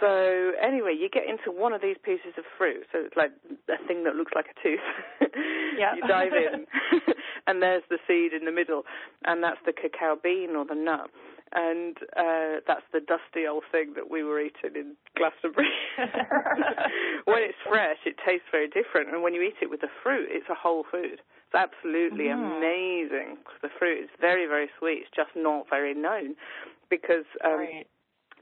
So 0.00 0.52
anyway, 0.60 0.96
you 0.98 1.10
get 1.10 1.24
into 1.28 1.52
one 1.52 1.74
of 1.74 1.82
these 1.82 1.96
pieces 2.02 2.32
of 2.38 2.44
fruit. 2.56 2.86
So 2.90 2.98
it's 3.04 3.14
like 3.14 3.30
a 3.68 3.86
thing 3.86 4.04
that 4.04 4.16
looks 4.16 4.32
like 4.34 4.46
a 4.48 4.62
tooth. 4.62 4.80
Yeah. 5.78 5.94
you 5.96 6.02
dive 6.06 6.32
in, 6.34 6.66
and 7.46 7.62
there's 7.62 7.82
the 7.90 7.98
seed 8.06 8.32
in 8.32 8.44
the 8.44 8.52
middle, 8.52 8.82
and 9.24 9.42
that's 9.42 9.60
the 9.66 9.72
cacao 9.72 10.16
bean 10.22 10.56
or 10.56 10.64
the 10.64 10.74
nut, 10.74 11.10
and 11.52 11.96
uh, 12.16 12.60
that's 12.66 12.86
the 12.92 13.00
dusty 13.00 13.46
old 13.46 13.64
thing 13.70 13.94
that 13.94 14.10
we 14.10 14.22
were 14.22 14.40
eating 14.40 14.74
in 14.74 14.96
Glastonbury. 15.16 15.68
when 17.24 17.42
it's 17.42 17.58
fresh, 17.68 17.98
it 18.06 18.16
tastes 18.24 18.46
very 18.50 18.68
different, 18.68 19.10
and 19.12 19.22
when 19.22 19.34
you 19.34 19.42
eat 19.42 19.56
it 19.60 19.70
with 19.70 19.80
the 19.80 19.92
fruit, 20.02 20.28
it's 20.30 20.48
a 20.48 20.54
whole 20.54 20.84
food. 20.90 21.20
It's 21.20 21.54
absolutely 21.54 22.26
Mhm. 22.26 22.58
amazing. 22.58 23.38
The 23.60 23.68
fruit 23.68 24.04
is 24.04 24.10
very, 24.20 24.46
very 24.46 24.70
sweet. 24.78 25.02
It's 25.02 25.10
just 25.14 25.34
not 25.36 25.68
very 25.68 25.94
known 25.94 26.36
because 26.88 27.26
um, 27.44 27.58
right. 27.58 27.86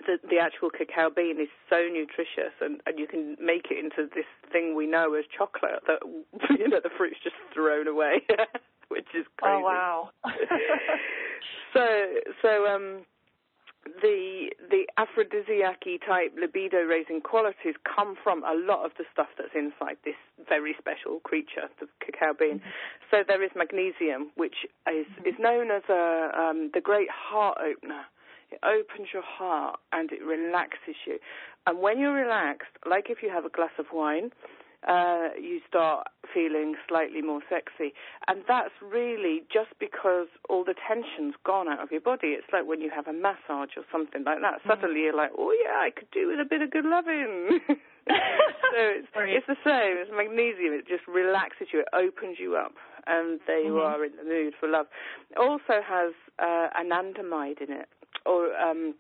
the, 0.06 0.18
the 0.28 0.38
actual 0.38 0.70
cacao 0.70 1.10
bean 1.10 1.40
is 1.40 1.48
so 1.68 1.88
nutritious 1.88 2.52
and, 2.60 2.80
and 2.86 2.98
you 2.98 3.06
can 3.06 3.36
make 3.40 3.70
it 3.70 3.78
into 3.78 4.08
this 4.14 4.26
thing 4.52 4.74
we 4.74 4.86
know 4.86 5.14
as 5.14 5.24
chocolate 5.36 5.82
that, 5.86 6.00
you 6.58 6.68
know, 6.68 6.80
the 6.82 6.90
fruit's 6.96 7.18
just 7.22 7.36
thrown 7.52 7.88
away, 7.88 8.22
is 9.14 9.26
crazy. 9.36 9.54
Oh 9.56 9.60
wow. 9.60 10.10
so, 11.74 11.86
so, 12.42 12.66
um, 12.66 13.06
the 14.02 14.50
the 14.70 14.86
aphrodisiac 14.98 15.82
type 16.06 16.32
libido 16.38 16.82
raising 16.82 17.20
qualities 17.20 17.74
come 17.84 18.14
from 18.22 18.44
a 18.44 18.54
lot 18.54 18.84
of 18.84 18.92
the 18.98 19.04
stuff 19.12 19.28
that's 19.38 19.54
inside 19.54 19.96
this 20.04 20.14
very 20.48 20.74
special 20.78 21.20
creature, 21.20 21.68
the 21.80 21.86
cacao 22.04 22.32
bean. 22.38 22.60
So 23.10 23.24
there 23.26 23.42
is 23.42 23.50
magnesium, 23.56 24.30
which 24.36 24.66
is 24.86 25.06
is 25.24 25.34
known 25.38 25.70
as 25.70 25.82
a 25.88 26.30
um, 26.36 26.70
the 26.74 26.80
great 26.80 27.08
heart 27.10 27.58
opener. 27.60 28.04
It 28.50 28.58
opens 28.64 29.08
your 29.14 29.22
heart 29.22 29.78
and 29.92 30.10
it 30.10 30.22
relaxes 30.24 30.96
you. 31.06 31.18
And 31.66 31.78
when 31.78 32.00
you're 32.00 32.12
relaxed, 32.12 32.74
like 32.88 33.06
if 33.08 33.22
you 33.22 33.30
have 33.30 33.44
a 33.44 33.48
glass 33.48 33.70
of 33.78 33.86
wine, 33.92 34.30
uh, 34.88 35.28
you 35.40 35.60
start 35.68 36.08
feeling 36.32 36.74
slightly 36.88 37.20
more 37.22 37.40
sexy. 37.48 37.92
And 38.28 38.42
that's 38.48 38.70
really 38.80 39.42
just 39.52 39.70
because 39.78 40.28
all 40.48 40.64
the 40.64 40.74
tension's 40.88 41.34
gone 41.44 41.68
out 41.68 41.80
of 41.80 41.90
your 41.90 42.00
body. 42.00 42.28
It's 42.28 42.46
like 42.52 42.66
when 42.66 42.80
you 42.80 42.90
have 42.94 43.06
a 43.06 43.12
massage 43.12 43.76
or 43.76 43.84
something 43.92 44.24
like 44.24 44.40
that. 44.40 44.60
Suddenly 44.66 45.00
you're 45.02 45.16
like, 45.16 45.32
oh 45.36 45.52
yeah, 45.52 45.76
I 45.80 45.90
could 45.90 46.10
do 46.12 46.28
with 46.28 46.40
a 46.40 46.48
bit 46.48 46.62
of 46.62 46.70
good 46.70 46.86
loving. 46.86 47.60
so 47.68 48.78
it's, 48.78 49.08
it's 49.14 49.46
the 49.46 49.56
same. 49.64 49.96
It's 49.98 50.10
magnesium. 50.14 50.72
It 50.74 50.88
just 50.88 51.06
relaxes 51.06 51.68
you. 51.72 51.80
It 51.80 51.88
opens 51.94 52.38
you 52.38 52.56
up. 52.56 52.72
And 53.06 53.40
there 53.46 53.60
you 53.60 53.72
Mhm. 53.74 53.86
are 53.86 54.04
in 54.04 54.12
the 54.16 54.24
mood 54.24 54.54
for 54.58 54.68
love. 54.68 54.86
It 55.30 55.38
also 55.38 55.82
has 55.84 56.12
uh, 56.38 56.68
anandamide 56.78 57.60
in 57.60 57.72
it. 57.72 57.88
Or 58.26 58.54
um, 58.56 58.94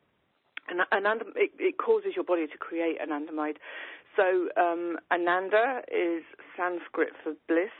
an, 0.68 0.78
anandam- 0.92 1.36
it, 1.36 1.50
it 1.58 1.78
causes 1.78 2.12
your 2.14 2.24
body 2.24 2.46
to 2.46 2.58
create 2.58 2.98
anandamide. 3.00 3.56
So 4.16 4.48
um, 4.60 4.98
ananda 5.10 5.82
is 5.88 6.22
Sanskrit 6.56 7.10
for 7.22 7.32
bliss. 7.48 7.70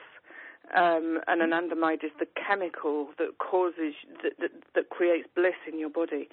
Um, 0.77 1.19
and 1.27 1.43
anandamide 1.43 2.05
is 2.05 2.13
the 2.21 2.27
chemical 2.47 3.09
that 3.19 3.39
causes 3.39 3.95
that, 4.23 4.35
that, 4.39 4.51
that 4.77 4.91
creates 4.91 5.27
bliss 5.35 5.59
in 5.67 5.81
your 5.81 5.91
body. 5.91 6.29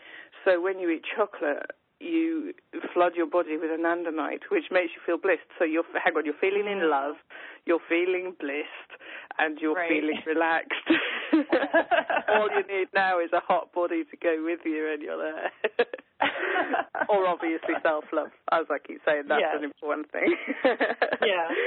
So 0.45 0.61
when 0.61 0.77
you 0.77 0.91
eat 0.91 1.01
chocolate, 1.15 1.71
you 1.99 2.53
flood 2.93 3.13
your 3.15 3.25
body 3.25 3.57
with 3.57 3.71
anandamide, 3.71 4.41
which 4.51 4.65
makes 4.69 4.91
you 4.95 5.01
feel 5.05 5.17
blissed. 5.17 5.49
So 5.57 5.65
you're 5.65 5.83
hang 5.93 6.15
on, 6.15 6.25
you're 6.25 6.35
feeling 6.39 6.67
in 6.67 6.79
mm. 6.79 6.91
love, 6.91 7.15
you're 7.65 7.81
feeling 7.89 8.35
blissed, 8.39 8.91
and 9.39 9.57
you're 9.59 9.73
right. 9.73 9.89
feeling 9.89 10.21
relaxed. 10.27 10.73
All 12.29 12.49
you 12.51 12.63
need 12.67 12.89
now 12.93 13.19
is 13.19 13.31
a 13.33 13.39
hot 13.39 13.73
body 13.73 14.03
to 14.03 14.17
go 14.17 14.43
with 14.43 14.59
you, 14.65 14.91
and 14.93 15.01
you're 15.01 15.17
there. 15.17 15.85
or 17.09 17.27
obviously 17.33 17.75
self 17.83 18.05
love, 18.11 18.31
as 18.51 18.65
I 18.69 18.77
keep 18.79 19.01
saying, 19.05 19.23
that's 19.27 19.41
yes. 19.41 19.55
an 19.57 19.63
important 19.63 20.11
thing. 20.11 20.35
yeah. 21.21 21.47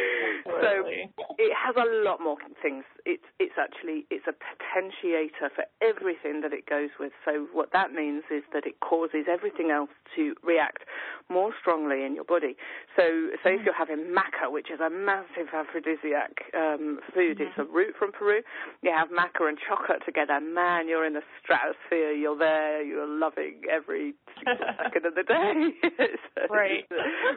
Absolutely. 0.47 1.11
So 1.19 1.35
it 1.39 1.53
has 1.55 1.77
a 1.77 1.87
lot 2.05 2.21
more 2.21 2.37
things. 2.63 2.85
It's 3.07 3.25
it's 3.39 3.55
actually 3.59 4.07
it's 4.11 4.27
a 4.27 4.35
potentiator 4.35 5.53
for 5.55 5.65
everything 5.83 6.41
that 6.43 6.53
it 6.53 6.67
goes 6.67 6.91
with. 6.99 7.13
So 7.25 7.47
what 7.53 7.73
that 7.73 7.93
means 7.93 8.25
is 8.31 8.43
that 8.53 8.67
it 8.67 8.81
causes 8.81 9.27
everything 9.31 9.71
else 9.71 9.91
to 10.17 10.35
react 10.43 10.85
more 11.29 11.53
strongly 11.61 12.05
in 12.05 12.15
your 12.15 12.25
body. 12.25 12.57
So 12.97 13.31
say 13.45 13.57
mm. 13.57 13.61
if 13.61 13.65
you're 13.65 13.75
having 13.75 14.13
maca, 14.13 14.51
which 14.51 14.71
is 14.71 14.81
a 14.81 14.91
massive 14.91 15.53
aphrodisiac 15.55 16.53
um, 16.55 17.01
food, 17.15 17.39
mm-hmm. 17.39 17.49
it's 17.49 17.59
a 17.59 17.65
root 17.65 17.95
from 17.99 18.13
Peru. 18.13 18.43
You 18.83 18.93
have 18.97 19.09
maca 19.09 19.49
and 19.49 19.59
chocolate 19.59 20.03
together. 20.05 20.41
Man, 20.41 20.89
you're 20.89 21.07
in 21.07 21.15
the 21.15 21.23
stratosphere. 21.43 22.13
You're 22.13 22.39
there. 22.39 22.83
You're 22.83 23.07
loving 23.07 23.63
every 23.71 24.15
second 24.45 25.07
of 25.07 25.15
the 25.15 25.23
day. 25.23 25.53
so 26.35 26.55
right. 26.55 26.85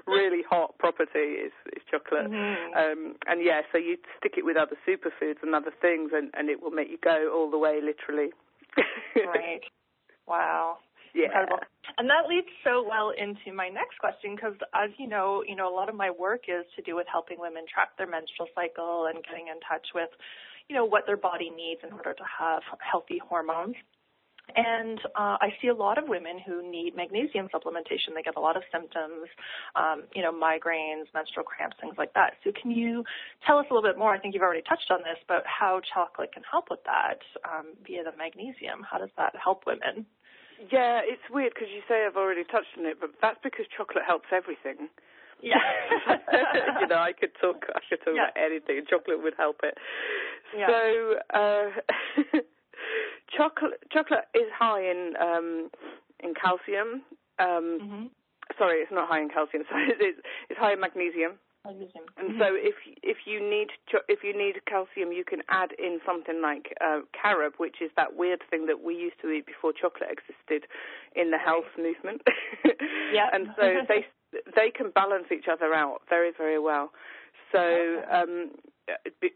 really 0.07 0.43
hot 0.47 0.77
property 0.77 1.43
is, 1.47 1.53
is 1.75 1.83
chocolate. 1.89 2.31
Mm-hmm. 2.31 2.77
Um, 2.77 3.15
and 3.27 3.43
yeah, 3.43 3.61
so 3.71 3.77
you 3.77 3.97
stick 4.19 4.33
it 4.37 4.45
with 4.45 4.57
other 4.57 4.77
superfoods 4.87 5.41
and 5.41 5.55
other 5.55 5.73
things, 5.81 6.11
and, 6.13 6.29
and 6.33 6.49
it 6.49 6.61
will 6.61 6.71
make 6.71 6.89
you 6.89 6.97
go 7.03 7.31
all 7.33 7.49
the 7.49 7.57
way, 7.57 7.79
literally. 7.81 8.31
right. 9.15 9.61
Wow. 10.27 10.77
Yeah. 11.13 11.25
Incredible. 11.25 11.59
And 11.97 12.09
that 12.09 12.25
leads 12.27 12.47
so 12.63 12.81
well 12.81 13.11
into 13.11 13.53
my 13.53 13.69
next 13.69 13.99
question 13.99 14.35
because, 14.35 14.55
as 14.73 14.89
you 14.97 15.07
know, 15.07 15.43
you 15.47 15.55
know 15.55 15.69
a 15.69 15.75
lot 15.75 15.89
of 15.89 15.95
my 15.95 16.09
work 16.09 16.45
is 16.47 16.65
to 16.75 16.81
do 16.81 16.95
with 16.95 17.05
helping 17.11 17.39
women 17.39 17.65
track 17.71 17.89
their 17.97 18.07
menstrual 18.07 18.47
cycle 18.55 19.05
and 19.05 19.23
getting 19.23 19.47
in 19.47 19.59
touch 19.61 19.85
with, 19.93 20.09
you 20.69 20.75
know, 20.75 20.85
what 20.85 21.05
their 21.05 21.17
body 21.17 21.51
needs 21.51 21.81
in 21.85 21.93
order 21.93 22.13
to 22.13 22.23
have 22.25 22.63
healthy 22.79 23.21
hormones. 23.21 23.75
And 24.55 24.99
uh, 25.15 25.39
I 25.39 25.55
see 25.61 25.69
a 25.69 25.73
lot 25.73 25.97
of 25.97 26.07
women 26.07 26.37
who 26.37 26.69
need 26.69 26.95
magnesium 26.95 27.47
supplementation. 27.47 28.13
They 28.13 28.21
get 28.21 28.35
a 28.35 28.39
lot 28.39 28.57
of 28.57 28.63
symptoms, 28.71 29.31
um, 29.75 30.03
you 30.13 30.21
know, 30.21 30.31
migraines, 30.31 31.07
menstrual 31.13 31.45
cramps, 31.45 31.77
things 31.79 31.95
like 31.97 32.13
that. 32.13 32.33
So 32.43 32.51
can 32.51 32.71
you 32.71 33.03
tell 33.47 33.57
us 33.57 33.65
a 33.71 33.73
little 33.73 33.87
bit 33.87 33.97
more? 33.97 34.13
I 34.13 34.19
think 34.19 34.33
you've 34.33 34.43
already 34.43 34.61
touched 34.67 34.91
on 34.91 34.99
this, 34.99 35.17
but 35.27 35.43
how 35.47 35.81
chocolate 35.93 36.33
can 36.33 36.43
help 36.49 36.67
with 36.69 36.83
that 36.85 37.23
um, 37.47 37.73
via 37.87 38.03
the 38.03 38.11
magnesium. 38.17 38.83
How 38.83 38.99
does 38.99 39.13
that 39.17 39.33
help 39.41 39.63
women? 39.65 40.05
Yeah, 40.71 41.01
it's 41.03 41.23
weird 41.31 41.53
because 41.55 41.69
you 41.73 41.81
say 41.87 42.05
I've 42.05 42.17
already 42.17 42.43
touched 42.43 42.77
on 42.77 42.85
it, 42.85 42.97
but 42.99 43.11
that's 43.21 43.39
because 43.43 43.65
chocolate 43.75 44.03
helps 44.05 44.27
everything. 44.31 44.87
Yeah. 45.41 45.59
you 46.79 46.87
know, 46.87 46.99
I 46.99 47.11
could 47.11 47.31
talk. 47.41 47.65
I 47.75 47.79
could 47.89 47.99
talk 48.05 48.15
yeah. 48.15 48.31
about 48.31 48.37
anything. 48.37 48.83
Chocolate 48.89 49.23
would 49.23 49.33
help 49.37 49.61
it. 49.63 49.75
Yeah. 50.55 50.67
So. 50.67 51.15
Uh, 51.33 52.39
chocolate 53.35 53.81
chocolate 53.91 54.25
is 54.33 54.49
high 54.57 54.81
in 54.81 55.13
um, 55.19 55.69
in 56.23 56.33
calcium. 56.33 57.03
Um, 57.39 57.79
mm-hmm. 57.81 58.05
Sorry, 58.57 58.79
it's 58.79 58.91
not 58.91 59.07
high 59.07 59.21
in 59.21 59.29
calcium. 59.29 59.63
Sorry, 59.69 59.89
it's, 59.99 60.19
it's 60.49 60.59
high 60.59 60.73
in 60.73 60.79
magnesium. 60.79 61.39
Magnesium. 61.65 62.05
And 62.17 62.31
mm-hmm. 62.31 62.39
so 62.39 62.47
if 62.53 62.75
if 63.01 63.23
you 63.25 63.39
need 63.39 63.71
if 64.09 64.19
you 64.23 64.35
need 64.35 64.59
calcium, 64.67 65.11
you 65.11 65.23
can 65.23 65.41
add 65.49 65.71
in 65.79 65.99
something 66.05 66.41
like 66.41 66.75
uh, 66.83 67.07
carob, 67.15 67.53
which 67.57 67.81
is 67.81 67.89
that 67.95 68.15
weird 68.15 68.41
thing 68.49 68.67
that 68.67 68.83
we 68.83 68.95
used 68.95 69.15
to 69.21 69.31
eat 69.31 69.45
before 69.45 69.71
chocolate 69.71 70.11
existed 70.11 70.67
in 71.15 71.31
the 71.31 71.37
health 71.37 71.71
movement. 71.77 72.21
yeah. 73.13 73.29
and 73.31 73.47
so 73.55 73.79
they 73.87 74.05
they 74.55 74.69
can 74.75 74.91
balance 74.91 75.31
each 75.31 75.45
other 75.51 75.73
out 75.73 76.01
very 76.09 76.31
very 76.35 76.59
well. 76.59 76.91
So 77.53 78.01
um, 78.11 78.51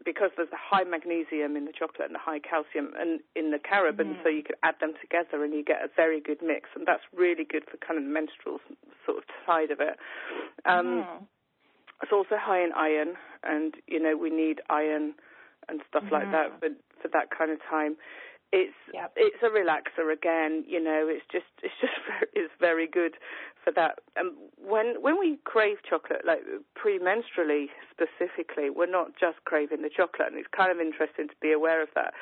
because 0.04 0.30
there's 0.36 0.52
a 0.52 0.60
high 0.60 0.84
magnesium 0.84 1.56
in 1.56 1.64
the 1.64 1.72
chocolate 1.72 2.08
and 2.08 2.16
a 2.16 2.20
high 2.20 2.38
calcium 2.38 2.92
and 2.98 3.20
in 3.34 3.50
the 3.50 3.58
carob, 3.58 3.96
mm. 3.96 4.00
and 4.00 4.16
so 4.22 4.28
you 4.28 4.42
can 4.42 4.56
add 4.62 4.74
them 4.80 4.92
together 5.00 5.42
and 5.42 5.54
you 5.54 5.64
get 5.64 5.80
a 5.82 5.88
very 5.96 6.20
good 6.20 6.38
mix, 6.42 6.68
and 6.74 6.86
that's 6.86 7.02
really 7.16 7.44
good 7.48 7.64
for 7.64 7.78
kind 7.78 7.96
of 7.96 8.04
the 8.04 8.10
menstrual 8.10 8.58
sort 9.06 9.18
of 9.18 9.24
side 9.46 9.70
of 9.70 9.80
it. 9.80 9.96
Um, 10.66 11.06
mm. 11.06 11.22
It's 12.02 12.12
also 12.12 12.36
high 12.36 12.62
in 12.62 12.72
iron, 12.76 13.14
and 13.42 13.74
you 13.86 14.00
know 14.00 14.16
we 14.16 14.30
need 14.30 14.60
iron 14.68 15.14
and 15.68 15.80
stuff 15.88 16.04
mm. 16.04 16.12
like 16.12 16.30
that 16.30 16.60
for 16.60 16.68
for 17.00 17.08
that 17.08 17.30
kind 17.30 17.50
of 17.50 17.58
time. 17.70 17.96
It's 18.50 18.74
yep. 18.94 19.12
it's 19.16 19.42
a 19.42 19.52
relaxer 19.52 20.12
again, 20.12 20.64
you 20.66 20.82
know. 20.82 21.06
It's 21.08 21.24
just 21.30 21.50
it's 21.62 21.74
just 21.80 21.92
very, 22.08 22.28
it's 22.32 22.54
very 22.58 22.86
good 22.86 23.14
for 23.62 23.72
that. 23.74 23.98
And 24.16 24.32
when 24.56 25.02
when 25.02 25.18
we 25.18 25.38
crave 25.44 25.78
chocolate, 25.88 26.22
like 26.24 26.40
premenstrually 26.72 27.66
specifically, 27.92 28.70
we're 28.70 28.90
not 28.90 29.12
just 29.20 29.44
craving 29.44 29.82
the 29.82 29.90
chocolate, 29.90 30.28
and 30.32 30.38
it's 30.38 30.48
kind 30.56 30.72
of 30.72 30.80
interesting 30.80 31.28
to 31.28 31.36
be 31.42 31.52
aware 31.52 31.82
of 31.82 31.88
that. 31.94 32.14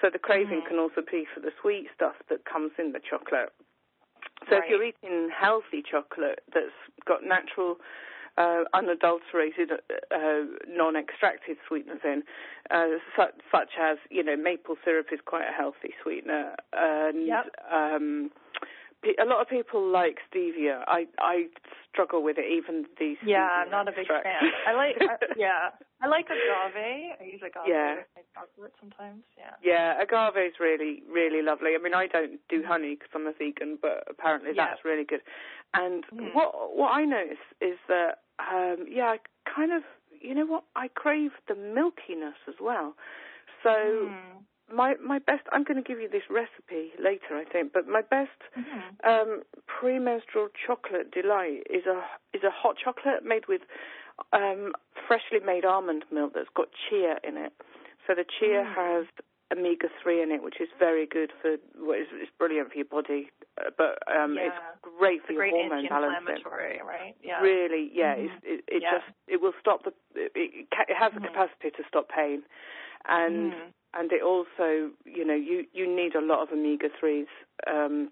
So 0.00 0.08
the 0.12 0.18
craving 0.18 0.60
mm-hmm. 0.60 0.68
can 0.68 0.78
also 0.78 1.00
be 1.00 1.26
for 1.32 1.40
the 1.40 1.52
sweet 1.60 1.88
stuff 1.94 2.16
that 2.28 2.44
comes 2.44 2.72
in 2.78 2.92
the 2.92 3.00
chocolate. 3.00 3.52
So 4.48 4.56
right. 4.56 4.64
if 4.64 4.70
you're 4.70 4.84
eating 4.84 5.28
healthy 5.28 5.84
chocolate 5.84 6.40
that's 6.52 6.76
got 7.06 7.24
natural 7.24 7.76
uh, 8.40 8.64
unadulterated, 8.72 9.70
uh, 10.10 10.18
non-extracted 10.66 11.58
sweeteners 11.68 12.00
in, 12.04 12.22
uh, 12.70 12.96
such, 13.16 13.34
such, 13.52 13.70
as 13.80 13.98
you 14.10 14.24
know 14.24 14.36
maple 14.36 14.76
syrup 14.84 15.06
is 15.12 15.20
quite 15.24 15.44
a 15.44 15.52
healthy 15.52 15.92
sweetener, 16.02 16.54
and 16.72 17.26
yep. 17.26 17.46
um, 17.70 18.30
a 19.04 19.24
lot 19.24 19.40
of 19.40 19.48
people 19.48 19.86
like 19.90 20.18
stevia. 20.28 20.84
I 20.86 21.06
I 21.18 21.46
struggle 21.92 22.22
with 22.22 22.36
it, 22.38 22.44
even 22.50 22.84
these. 22.98 23.16
Yeah, 23.24 23.48
I'm 23.64 23.70
not 23.70 23.88
a 23.88 23.92
big 23.92 24.06
fan. 24.06 24.22
I 24.66 24.72
like 24.72 24.96
I, 25.00 25.16
yeah, 25.36 25.70
I 26.02 26.06
like 26.06 26.26
agave. 26.26 27.16
I 27.20 27.24
use 27.24 27.40
agave 27.40 27.64
yeah. 27.66 27.96
chocolate 28.34 28.72
sometimes. 28.80 29.22
Yeah. 29.36 29.54
Yeah, 29.62 30.02
agave 30.02 30.36
is 30.36 30.54
really 30.60 31.02
really 31.10 31.42
lovely. 31.42 31.72
I 31.78 31.82
mean, 31.82 31.94
I 31.94 32.06
don't 32.06 32.40
do 32.48 32.62
honey 32.66 32.96
because 32.96 33.10
I'm 33.14 33.26
a 33.26 33.32
vegan, 33.32 33.78
but 33.80 34.04
apparently 34.08 34.52
yeah. 34.54 34.66
that's 34.68 34.84
really 34.84 35.04
good. 35.04 35.20
And 35.72 36.04
mm. 36.14 36.34
what 36.34 36.76
what 36.76 36.92
I 36.92 37.04
notice 37.04 37.44
is 37.60 37.78
that 37.88 38.18
um 38.52 38.86
yeah, 38.88 39.16
I 39.16 39.18
kind 39.44 39.72
of 39.72 39.82
you 40.20 40.34
know 40.34 40.46
what 40.46 40.64
I 40.76 40.88
crave 40.88 41.32
the 41.48 41.54
milkiness 41.54 42.38
as 42.48 42.54
well. 42.60 42.94
So. 43.62 43.70
Mm 43.70 44.44
my 44.72 44.94
my 45.04 45.18
best. 45.18 45.42
I'm 45.52 45.64
going 45.64 45.82
to 45.82 45.86
give 45.86 46.00
you 46.00 46.08
this 46.08 46.22
recipe 46.30 46.92
later, 47.02 47.36
I 47.36 47.44
think. 47.44 47.72
But 47.72 47.88
my 47.88 48.02
best 48.02 48.30
mm-hmm. 48.56 49.08
um, 49.08 49.42
premenstrual 49.66 50.48
chocolate 50.66 51.10
delight 51.10 51.66
is 51.68 51.84
a 51.86 52.02
is 52.36 52.42
a 52.44 52.50
hot 52.50 52.76
chocolate 52.82 53.24
made 53.24 53.48
with 53.48 53.62
um, 54.32 54.72
freshly 55.06 55.40
made 55.44 55.64
almond 55.64 56.04
milk 56.12 56.32
that's 56.34 56.48
got 56.54 56.68
chia 56.72 57.16
in 57.26 57.36
it. 57.36 57.52
So 58.06 58.14
the 58.14 58.24
chia 58.24 58.64
mm. 58.64 58.74
has 58.74 59.06
omega 59.52 59.88
three 60.02 60.22
in 60.22 60.30
it, 60.30 60.42
which 60.42 60.60
is 60.60 60.68
very 60.78 61.06
good 61.06 61.30
for. 61.40 61.56
Well, 61.78 61.98
it's, 61.98 62.10
it's 62.14 62.30
brilliant 62.38 62.70
for 62.70 62.76
your 62.76 62.86
body, 62.86 63.30
uh, 63.58 63.70
but 63.76 63.98
um, 64.08 64.34
yeah. 64.34 64.48
it's 64.48 64.56
great 64.82 65.22
for 65.26 65.32
it's 65.32 65.38
your 65.38 65.42
great 65.42 65.52
hormone 65.52 65.88
balancing. 65.88 66.44
right? 66.86 67.14
Yeah. 67.22 67.40
Really, 67.40 67.90
yeah. 67.92 68.16
Mm-hmm. 68.16 68.44
It, 68.44 68.64
it 68.68 68.82
yeah. 68.82 68.98
just 68.98 69.10
it 69.28 69.40
will 69.40 69.54
stop 69.60 69.84
the. 69.84 69.92
It, 70.14 70.32
it 70.70 70.96
has 70.98 71.12
mm-hmm. 71.12 71.22
the 71.22 71.28
capacity 71.28 71.70
to 71.76 71.82
stop 71.88 72.08
pain, 72.08 72.42
and. 73.08 73.52
Mm-hmm 73.52 73.70
and 73.92 74.12
it 74.12 74.22
also, 74.22 74.90
you 75.04 75.24
know, 75.24 75.34
you, 75.34 75.64
you 75.72 75.84
need 75.84 76.14
a 76.14 76.20
lot 76.20 76.42
of 76.42 76.52
omega 76.52 76.86
threes, 76.98 77.26
um, 77.68 78.10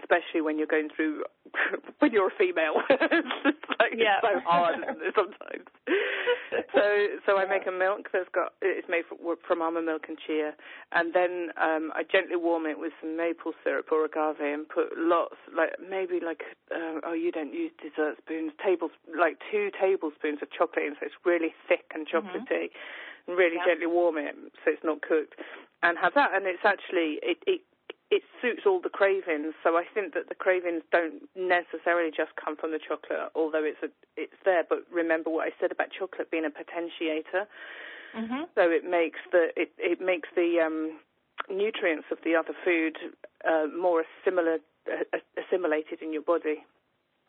especially 0.00 0.40
when 0.40 0.58
you're 0.58 0.66
going 0.66 0.88
through 0.94 1.24
when 1.98 2.12
you're 2.12 2.28
a 2.28 2.36
female. 2.38 2.80
it's 2.90 3.68
like 3.80 3.94
yeah. 3.96 4.18
it's 4.22 4.26
so 4.26 4.40
hard 4.44 4.76
sometimes. 5.14 5.66
so 6.74 6.84
so 7.26 7.38
I 7.38 7.46
make 7.46 7.66
a 7.66 7.72
milk 7.72 8.08
that's 8.12 8.28
got 8.32 8.54
it's 8.62 8.88
made 8.88 9.04
from 9.46 9.62
almond 9.62 9.86
milk 9.86 10.06
and 10.08 10.18
chia, 10.18 10.54
and 10.92 11.14
then 11.14 11.50
um, 11.60 11.92
I 11.94 12.02
gently 12.10 12.36
warm 12.36 12.66
it 12.66 12.78
with 12.78 12.92
some 13.00 13.16
maple 13.16 13.52
syrup 13.64 13.92
or 13.92 14.04
agave 14.04 14.40
and 14.40 14.68
put 14.68 14.96
lots 14.96 15.36
like 15.56 15.76
maybe 15.78 16.20
like 16.24 16.42
uh, 16.70 17.00
oh 17.04 17.12
you 17.12 17.32
don't 17.32 17.52
use 17.52 17.72
dessert 17.80 18.16
spoons 18.18 18.52
tables 18.64 18.92
like 19.18 19.38
two 19.50 19.70
tablespoons 19.78 20.38
of 20.42 20.48
chocolate 20.50 20.86
in 20.86 20.94
so 21.00 21.06
it's 21.06 21.14
really 21.24 21.54
thick 21.68 21.90
and 21.94 22.06
mm-hmm. 22.06 22.28
chocolatey. 22.28 22.72
Mm-hmm 22.72 23.10
and 23.26 23.36
really 23.38 23.56
yep. 23.56 23.66
gently 23.66 23.86
warm 23.86 24.18
it 24.18 24.34
so 24.64 24.72
it's 24.72 24.82
not 24.82 25.00
cooked, 25.02 25.34
and 25.82 25.98
have 25.98 26.14
that. 26.14 26.34
And 26.34 26.46
it's 26.46 26.64
actually 26.64 27.18
it, 27.22 27.38
it 27.46 27.60
it 28.12 28.22
suits 28.42 28.62
all 28.66 28.78
the 28.78 28.90
cravings. 28.90 29.54
So 29.64 29.76
I 29.78 29.84
think 29.94 30.12
that 30.12 30.28
the 30.28 30.34
cravings 30.34 30.82
don't 30.92 31.24
necessarily 31.34 32.10
just 32.14 32.36
come 32.36 32.56
from 32.56 32.70
the 32.70 32.78
chocolate, 32.78 33.32
although 33.34 33.64
it's 33.64 33.80
a, 33.82 33.88
it's 34.20 34.36
there. 34.44 34.64
But 34.68 34.84
remember 34.92 35.30
what 35.30 35.48
I 35.48 35.52
said 35.58 35.72
about 35.72 35.88
chocolate 35.98 36.30
being 36.30 36.44
a 36.44 36.52
potentiator. 36.52 37.48
Mm-hmm. 38.14 38.52
So 38.54 38.68
it 38.68 38.84
makes 38.84 39.18
the 39.32 39.48
it 39.56 39.72
it 39.78 39.98
makes 39.98 40.28
the 40.36 40.60
um, 40.60 41.00
nutrients 41.48 42.04
of 42.12 42.18
the 42.22 42.36
other 42.36 42.52
food 42.62 42.98
uh, 43.48 43.64
more 43.74 44.04
similar 44.22 44.58
uh, 44.92 45.18
assimilated 45.40 46.02
in 46.02 46.12
your 46.12 46.20
body. 46.20 46.60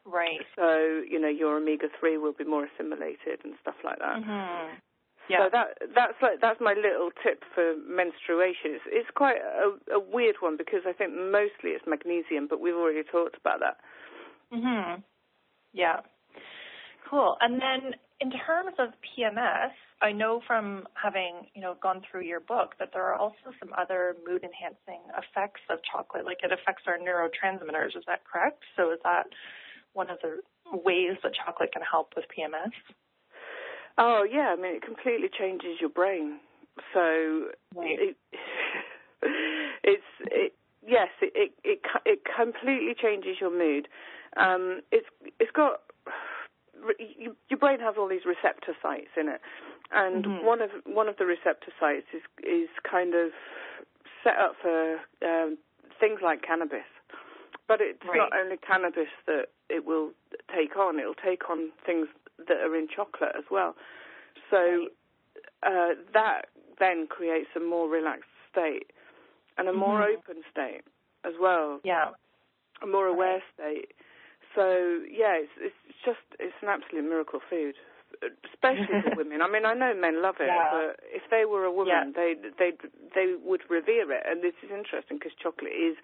Right. 0.06 0.44
So 0.58 1.02
you 1.10 1.18
know 1.18 1.30
your 1.30 1.56
omega 1.56 1.88
three 1.98 2.18
will 2.18 2.34
be 2.34 2.44
more 2.44 2.68
assimilated 2.68 3.40
and 3.46 3.54
stuff 3.62 3.80
like 3.86 4.00
that. 4.00 4.18
Mm-hmm. 4.20 4.75
Yeah. 5.30 5.46
So 5.46 5.50
that 5.51 5.68
that's 5.96 6.20
like 6.22 6.42
that's 6.42 6.60
my 6.60 6.74
little 6.74 7.10
tip 7.24 7.44
for 7.56 7.75
menstruation. 7.88 8.75
It's, 8.75 8.84
it's 8.88 9.10
quite 9.15 9.38
a, 9.39 9.96
a 9.96 10.00
weird 10.00 10.36
one 10.42 10.58
because 10.58 10.82
I 10.86 10.94
think 10.94 11.13
mostly 11.13 11.72
it's 11.72 11.86
magnesium, 11.88 12.48
but 12.50 12.60
we've 12.60 12.75
already 12.75 13.03
talked 13.03 13.38
about 13.38 13.60
that. 13.62 13.77
Mhm. 14.53 15.03
Yeah. 15.74 16.01
Cool. 17.10 17.38
And 17.42 17.62
then 17.62 17.96
in 18.20 18.32
terms 18.32 18.75
of 18.80 18.89
PMS, 19.03 19.72
I 20.01 20.12
know 20.12 20.42
from 20.46 20.88
having, 21.01 21.48
you 21.53 21.62
know, 21.62 21.75
gone 21.82 22.01
through 22.10 22.24
your 22.24 22.39
book 22.39 22.75
that 22.80 22.89
there 22.94 23.03
are 23.03 23.15
also 23.15 23.51
some 23.60 23.72
other 23.77 24.15
mood 24.27 24.44
enhancing 24.44 25.01
effects 25.18 25.62
of 25.70 25.80
chocolate, 25.89 26.25
like 26.25 26.39
it 26.44 26.51
affects 26.51 26.84
our 26.88 26.98
neurotransmitters. 26.98 27.96
Is 27.98 28.03
that 28.08 28.22
correct? 28.25 28.63
So 28.75 28.92
is 28.92 29.00
that 29.03 29.27
one 29.94 30.10
of 30.10 30.18
the 30.22 30.42
ways 30.72 31.18
that 31.24 31.34
chocolate 31.34 31.72
can 31.72 31.82
help 31.89 32.13
with 32.15 32.25
PMS? 32.27 32.72
Oh 33.98 34.26
yeah, 34.30 34.56
I 34.58 34.62
mean 34.62 34.76
it 34.76 34.82
completely 34.82 35.30
changes 35.30 35.78
your 35.80 35.90
brain. 35.90 36.40
So 36.94 37.48
right. 37.76 38.00
it, 38.00 38.18
it's 39.84 40.04
it 40.22 40.54
yes, 40.86 41.10
it, 41.22 41.34
it 41.36 41.52
it 41.64 41.80
it 42.06 42.20
completely 42.26 42.96
changes 43.00 43.38
your 43.40 43.52
mood. 43.52 43.88
Um, 44.38 44.82
it's 44.92 45.08
it's 45.40 45.52
got 45.52 45.82
your 47.50 47.60
brain 47.60 47.80
has 47.80 47.96
all 47.98 48.10
these 48.10 48.26
receptor 48.26 48.76
sites 48.82 49.14
in 49.20 49.30
it, 49.30 49.42
and 49.92 50.26
mm-hmm. 50.26 50.46
one 50.46 50.62
of 50.62 50.70
one 50.86 51.08
of 51.08 51.18
the 51.18 51.26
receptor 51.26 51.72
sites 51.80 52.08
is 52.14 52.24
is 52.44 52.70
kind 52.90 53.14
of 53.14 53.32
set 54.24 54.38
up 54.38 54.56
for 54.62 54.98
um, 55.24 55.58
things 56.00 56.20
like 56.24 56.42
cannabis. 56.42 56.88
But 57.68 57.80
it's 57.80 58.04
right. 58.08 58.18
not 58.18 58.36
only 58.36 58.58
cannabis 58.58 59.12
that 59.26 59.48
it 59.70 59.86
will 59.86 60.12
take 60.54 60.76
on; 60.76 61.00
it'll 61.00 61.14
take 61.14 61.50
on 61.50 61.72
things 61.86 62.08
that 62.38 62.58
are 62.58 62.75
in 62.75 62.88
chocolate 62.94 63.34
as 63.38 63.46
well. 63.52 63.75
So 64.50 64.88
uh, 65.63 65.96
that 66.13 66.48
then 66.80 67.08
creates 67.08 67.50
a 67.56 67.60
more 67.60 67.90
relaxed 67.90 68.30
state 68.52 68.92
and 69.58 69.68
a 69.68 69.74
more 69.74 70.02
mm-hmm. 70.02 70.18
open 70.18 70.44
state 70.52 70.82
as 71.25 71.34
well. 71.40 71.80
Yeah, 71.84 72.12
a 72.82 72.88
more 72.88 73.08
aware 73.08 73.42
state. 73.54 73.94
So 74.56 75.02
yeah, 75.10 75.42
it's, 75.42 75.54
it's 75.58 75.82
just 76.06 76.22
it's 76.40 76.56
an 76.62 76.70
absolute 76.70 77.04
miracle 77.04 77.40
food, 77.50 77.75
especially 78.46 79.02
for 79.02 79.16
women. 79.18 79.42
I 79.42 79.50
mean, 79.50 79.66
I 79.66 79.74
know 79.74 79.94
men 79.96 80.22
love 80.22 80.36
it, 80.40 80.50
yeah. 80.50 80.70
but 80.70 81.00
if 81.10 81.24
they 81.32 81.46
were 81.46 81.66
a 81.66 81.72
woman, 81.72 82.13
yeah. 82.13 82.13
they 82.13 82.36
they 82.60 82.72
they 83.16 83.34
would 83.42 83.62
revere 83.70 84.12
it. 84.12 84.24
And 84.25 84.44
this 84.44 84.54
is 84.62 84.70
interesting 84.70 85.18
because 85.18 85.34
chocolate 85.42 85.74
is 85.74 85.98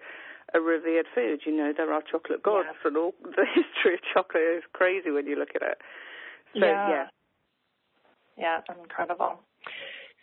a 0.54 0.60
revered 0.60 1.06
food. 1.14 1.42
You 1.46 1.54
know, 1.56 1.72
there 1.76 1.92
are 1.92 2.02
chocolate 2.02 2.42
gods, 2.42 2.68
yeah. 2.70 2.88
and 2.88 2.96
all 2.96 3.14
the 3.22 3.46
history 3.46 3.94
of 3.94 4.02
chocolate 4.12 4.58
is 4.58 4.64
crazy 4.72 5.10
when 5.10 5.26
you 5.26 5.36
look 5.36 5.54
at 5.54 5.62
it. 5.62 5.78
So 6.54 6.64
yeah, 6.64 6.88
yeah, 6.88 7.06
yeah 8.36 8.60
that's 8.66 8.78
incredible. 8.78 9.40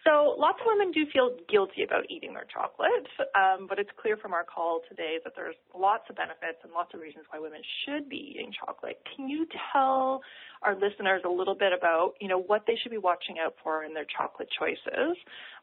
So 0.07 0.35
lots 0.39 0.59
of 0.61 0.67
women 0.67 0.91
do 0.91 1.05
feel 1.11 1.35
guilty 1.49 1.83
about 1.83 2.09
eating 2.09 2.33
their 2.33 2.47
chocolate, 2.47 3.07
um, 3.35 3.67
but 3.67 3.77
it's 3.77 3.89
clear 3.99 4.15
from 4.15 4.31
our 4.31 4.45
call 4.45 4.79
today 4.87 5.17
that 5.25 5.33
there's 5.35 5.55
lots 5.77 6.03
of 6.09 6.15
benefits 6.15 6.63
and 6.63 6.71
lots 6.71 6.93
of 6.93 7.01
reasons 7.01 7.25
why 7.29 7.39
women 7.39 7.59
should 7.83 8.07
be 8.07 8.31
eating 8.31 8.53
chocolate. 8.53 9.01
Can 9.15 9.27
you 9.27 9.45
tell 9.73 10.21
our 10.61 10.75
listeners 10.75 11.21
a 11.25 11.29
little 11.29 11.55
bit 11.55 11.73
about, 11.73 12.13
you 12.19 12.27
know, 12.27 12.39
what 12.39 12.63
they 12.67 12.75
should 12.81 12.91
be 12.91 12.97
watching 12.97 13.35
out 13.43 13.55
for 13.63 13.83
in 13.83 13.93
their 13.93 14.05
chocolate 14.05 14.49
choices? 14.57 15.17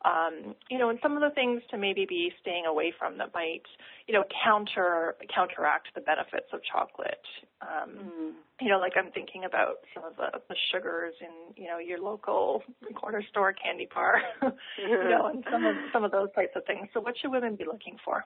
Um, 0.05 0.55
you 0.71 0.79
know, 0.79 0.91
and 0.91 0.99
some 1.03 1.17
of 1.17 1.23
the 1.23 1.35
things 1.35 1.63
to 1.71 1.79
maybe 1.79 2.07
be 2.07 2.33
staying 2.41 2.67
away 2.67 2.93
from 2.99 3.19
that 3.19 3.33
might, 3.33 3.63
you 4.07 4.15
know, 4.15 4.25
counter 4.45 5.17
counteract 5.35 5.89
the 5.95 6.01
benefits 6.01 6.47
of 6.53 6.61
chocolate. 6.71 7.25
Um, 7.63 7.91
mm. 7.91 8.33
You 8.61 8.69
know, 8.69 8.79
like 8.79 8.93
I'm 8.97 9.11
thinking 9.13 9.45
about 9.45 9.77
some 9.95 10.05
of 10.05 10.17
the, 10.17 10.39
the 10.49 10.57
sugars 10.71 11.15
in, 11.21 11.63
you 11.63 11.69
know, 11.69 11.79
your 11.79 11.99
local 11.99 12.63
corner 12.95 13.23
store 13.31 13.53
candy 13.53 13.89
bar, 13.93 14.21
you 14.79 15.09
know, 15.09 15.27
and 15.27 15.45
some 15.51 15.65
of 15.65 15.75
some 15.93 16.05
of 16.05 16.11
those 16.11 16.29
types 16.35 16.53
of 16.55 16.65
things. 16.67 16.89
So, 16.93 17.01
what 17.01 17.15
should 17.21 17.31
women 17.31 17.57
be 17.57 17.65
looking 17.65 17.97
for? 18.05 18.25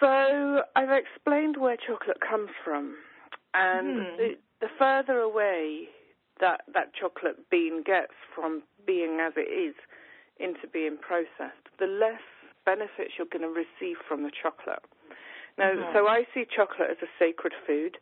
So 0.00 0.62
I've 0.76 0.90
explained 0.90 1.56
where 1.56 1.76
chocolate 1.76 2.20
comes 2.20 2.50
from, 2.64 2.96
and 3.54 3.98
mm. 3.98 4.36
The, 4.60 4.66
the 4.66 4.72
further 4.78 5.18
away 5.18 5.88
that 6.40 6.62
that 6.72 6.92
chocolate 6.94 7.48
bean 7.50 7.82
gets 7.84 8.12
from 8.34 8.62
being 8.86 9.18
as 9.20 9.32
it 9.36 9.48
is 9.50 9.74
into 10.38 10.68
being 10.72 10.98
processed, 11.00 11.64
the 11.78 11.86
less 11.86 12.20
benefits 12.64 13.12
you're 13.16 13.26
going 13.30 13.42
to 13.42 13.48
receive 13.48 13.96
from 14.06 14.22
the 14.22 14.30
chocolate. 14.30 14.82
Now, 15.56 15.72
mm-hmm. 15.72 15.92
so 15.94 16.06
I 16.06 16.24
see 16.34 16.44
chocolate 16.44 16.90
as 16.90 16.98
a 17.02 17.10
sacred 17.18 17.54
food, 17.66 17.96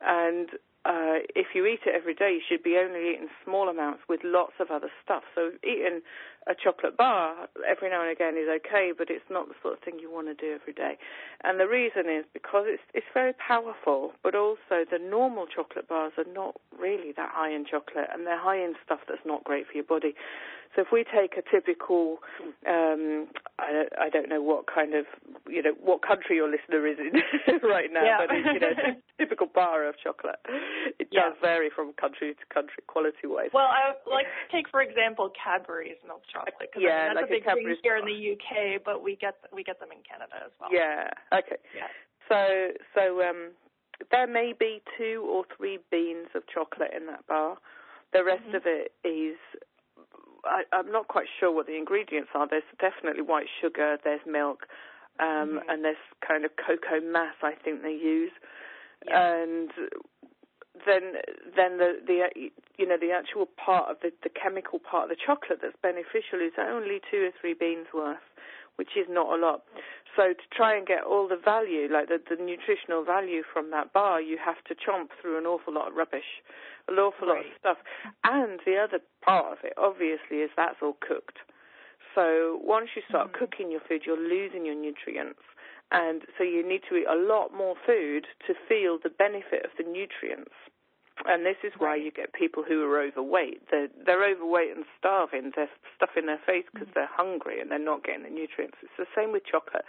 and 0.00 0.50
uh, 0.88 1.20
if 1.36 1.48
you 1.54 1.66
eat 1.66 1.80
it 1.84 1.92
every 1.94 2.14
day, 2.14 2.32
you 2.32 2.40
should 2.48 2.62
be 2.62 2.80
only 2.80 3.12
eating 3.12 3.28
small 3.44 3.68
amounts 3.68 4.00
with 4.08 4.20
lots 4.24 4.54
of 4.58 4.70
other 4.70 4.88
stuff. 5.04 5.22
So 5.34 5.50
eating 5.62 6.00
a 6.48 6.54
chocolate 6.56 6.96
bar 6.96 7.46
every 7.68 7.90
now 7.90 8.00
and 8.00 8.10
again 8.10 8.40
is 8.40 8.48
okay, 8.48 8.92
but 8.96 9.10
it's 9.10 9.28
not 9.28 9.48
the 9.48 9.54
sort 9.60 9.74
of 9.76 9.84
thing 9.84 10.00
you 10.00 10.10
want 10.10 10.28
to 10.28 10.34
do 10.34 10.56
every 10.58 10.72
day. 10.72 10.96
And 11.44 11.60
the 11.60 11.68
reason 11.68 12.08
is 12.08 12.24
because 12.32 12.64
it's 12.66 12.82
it's 12.94 13.12
very 13.12 13.34
powerful, 13.34 14.12
but 14.24 14.34
also 14.34 14.88
the 14.88 14.98
normal 14.98 15.46
chocolate 15.46 15.86
bars 15.86 16.12
are 16.16 16.32
not 16.32 16.56
really 16.72 17.12
that 17.20 17.30
high 17.36 17.52
in 17.52 17.66
chocolate, 17.68 18.08
and 18.10 18.26
they're 18.26 18.40
high 18.40 18.64
in 18.64 18.72
stuff 18.82 19.00
that's 19.06 19.26
not 19.26 19.44
great 19.44 19.66
for 19.66 19.74
your 19.74 19.84
body. 19.84 20.14
So 20.74 20.82
if 20.82 20.88
we 20.92 21.04
take 21.04 21.34
a 21.36 21.42
typical, 21.42 22.18
um, 22.68 23.28
I, 23.58 23.88
I 23.98 24.08
don't 24.10 24.28
know 24.28 24.42
what 24.42 24.66
kind 24.66 24.94
of, 24.94 25.06
you 25.48 25.62
know, 25.62 25.72
what 25.80 26.02
country 26.02 26.36
your 26.36 26.50
listener 26.50 26.86
is 26.86 26.98
in 27.00 27.12
right 27.68 27.90
now, 27.92 28.04
yeah. 28.04 28.18
but 28.20 28.28
it's, 28.30 28.48
you 28.52 28.60
know, 28.60 28.74
typical 29.18 29.46
bar 29.46 29.88
of 29.88 29.96
chocolate. 29.98 30.38
It 30.98 31.08
yeah. 31.10 31.30
does 31.30 31.34
vary 31.40 31.70
from 31.74 31.92
country 31.94 32.34
to 32.34 32.54
country, 32.54 32.82
quality-wise. 32.86 33.50
Well, 33.52 33.66
I 33.66 33.96
like 34.08 34.26
take 34.52 34.68
for 34.68 34.82
example 34.82 35.32
Cadbury's 35.32 35.98
milk 36.06 36.22
chocolate. 36.30 36.70
Yeah, 36.76 36.88
I 36.88 37.14
mean, 37.14 37.14
that's 37.14 37.30
like 37.30 37.30
a 37.30 37.32
big 37.32 37.46
a 37.48 37.54
thing 37.54 37.76
here 37.82 37.96
in 37.96 38.06
the 38.06 38.18
UK, 38.36 38.82
but 38.84 39.02
we 39.02 39.16
get 39.16 39.34
we 39.52 39.64
get 39.64 39.80
them 39.80 39.88
in 39.90 40.04
Canada 40.04 40.44
as 40.44 40.52
well. 40.60 40.70
Yeah. 40.72 41.10
Okay. 41.32 41.58
Yeah. 41.74 41.88
So 42.28 42.76
so 42.94 43.22
um, 43.24 43.52
there 44.10 44.26
may 44.26 44.54
be 44.58 44.82
two 44.96 45.26
or 45.28 45.44
three 45.56 45.78
beans 45.90 46.28
of 46.34 46.42
chocolate 46.52 46.92
in 46.94 47.06
that 47.06 47.26
bar. 47.26 47.56
The 48.12 48.24
rest 48.24 48.44
mm-hmm. 48.46 48.56
of 48.56 48.62
it 48.64 48.92
is 49.04 49.36
I, 50.44 50.62
I'm 50.72 50.90
not 50.92 51.08
quite 51.08 51.26
sure 51.38 51.52
what 51.52 51.66
the 51.66 51.76
ingredients 51.76 52.30
are. 52.34 52.46
There's 52.48 52.62
definitely 52.80 53.22
white 53.22 53.48
sugar, 53.60 53.98
there's 54.04 54.20
milk, 54.26 54.66
um, 55.20 55.26
mm-hmm. 55.26 55.68
and 55.68 55.84
there's 55.84 55.96
kind 56.26 56.44
of 56.44 56.52
cocoa 56.56 57.00
mass. 57.00 57.34
I 57.42 57.52
think 57.52 57.82
they 57.82 57.92
use, 57.92 58.32
yeah. 59.06 59.42
and 59.42 59.70
then 60.86 61.18
then 61.56 61.78
the 61.78 61.98
the 62.06 62.50
you 62.78 62.86
know 62.86 62.96
the 63.00 63.10
actual 63.10 63.46
part 63.46 63.90
of 63.90 63.96
the 64.02 64.12
the 64.22 64.30
chemical 64.30 64.78
part 64.78 65.04
of 65.04 65.10
the 65.10 65.20
chocolate 65.24 65.60
that's 65.62 65.76
beneficial 65.82 66.40
is 66.40 66.52
only 66.58 67.00
two 67.10 67.28
or 67.28 67.32
three 67.40 67.54
beans 67.54 67.86
worth, 67.92 68.22
which 68.78 68.96
is 68.96 69.06
not 69.10 69.34
a 69.34 69.36
lot. 69.36 69.62
So 70.16 70.32
to 70.32 70.46
try 70.54 70.76
and 70.76 70.86
get 70.86 71.02
all 71.02 71.28
the 71.28 71.36
value, 71.36 71.88
like 71.90 72.08
the, 72.08 72.18
the 72.18 72.42
nutritional 72.42 73.04
value 73.04 73.42
from 73.42 73.70
that 73.70 73.92
bar, 73.92 74.22
you 74.22 74.38
have 74.38 74.62
to 74.66 74.74
chomp 74.74 75.10
through 75.20 75.38
an 75.38 75.46
awful 75.46 75.74
lot 75.74 75.88
of 75.88 75.94
rubbish, 75.94 76.42
an 76.86 76.94
awful 76.94 77.28
right. 77.28 77.42
lot 77.42 77.46
of 77.46 77.52
stuff. 77.58 77.78
And 78.24 78.60
the 78.64 78.78
other 78.78 79.00
part 79.22 79.52
of 79.52 79.58
it, 79.64 79.74
obviously, 79.76 80.38
is 80.38 80.50
that's 80.56 80.78
all 80.82 80.96
cooked. 80.98 81.38
So 82.14 82.58
once 82.62 82.88
you 82.96 83.02
start 83.08 83.28
mm-hmm. 83.28 83.38
cooking 83.38 83.70
your 83.70 83.82
food, 83.86 84.02
you're 84.06 84.18
losing 84.18 84.64
your 84.64 84.74
nutrients. 84.74 85.42
And 85.90 86.22
so 86.36 86.44
you 86.44 86.66
need 86.66 86.82
to 86.88 86.96
eat 86.96 87.06
a 87.08 87.16
lot 87.16 87.54
more 87.54 87.74
food 87.86 88.26
to 88.46 88.54
feel 88.68 88.98
the 89.02 89.10
benefit 89.10 89.64
of 89.64 89.70
the 89.78 89.84
nutrients. 89.84 90.54
And 91.28 91.44
this 91.44 91.60
is 91.62 91.76
why 91.76 92.00
right. 92.00 92.02
you 92.02 92.10
get 92.10 92.32
people 92.32 92.64
who 92.64 92.80
are 92.88 93.04
overweight. 93.04 93.60
They're, 93.70 93.92
they're 94.06 94.24
overweight 94.32 94.72
and 94.74 94.88
starving. 94.98 95.52
They're 95.54 95.68
stuffing 95.94 96.24
their 96.24 96.40
face 96.48 96.64
because 96.72 96.88
mm-hmm. 96.88 97.04
they're 97.04 97.12
hungry 97.12 97.60
and 97.60 97.70
they're 97.70 97.78
not 97.78 98.02
getting 98.02 98.24
the 98.24 98.32
nutrients. 98.32 98.80
It's 98.80 98.96
the 98.96 99.04
same 99.12 99.32
with 99.36 99.44
chocolate. 99.44 99.84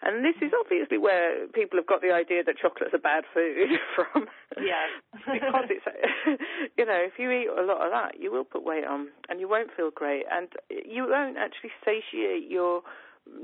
And 0.00 0.24
this 0.24 0.40
is 0.40 0.48
obviously 0.56 0.96
where 0.96 1.46
people 1.48 1.76
have 1.76 1.86
got 1.86 2.00
the 2.00 2.08
idea 2.10 2.40
that 2.42 2.56
chocolate's 2.56 2.96
a 2.96 3.02
bad 3.04 3.24
food 3.34 3.68
from. 3.94 4.32
Yeah. 4.56 4.88
because 5.12 5.68
it's, 5.68 5.84
you 6.78 6.86
know, 6.88 7.04
if 7.04 7.20
you 7.20 7.30
eat 7.36 7.52
a 7.52 7.68
lot 7.68 7.84
of 7.84 7.92
that, 7.92 8.16
you 8.16 8.32
will 8.32 8.48
put 8.48 8.64
weight 8.64 8.88
on 8.88 9.08
and 9.28 9.40
you 9.40 9.48
won't 9.48 9.68
feel 9.76 9.90
great. 9.92 10.24
And 10.32 10.48
you 10.72 11.04
won't 11.04 11.36
actually 11.36 11.76
satiate 11.84 12.48
your 12.48 12.80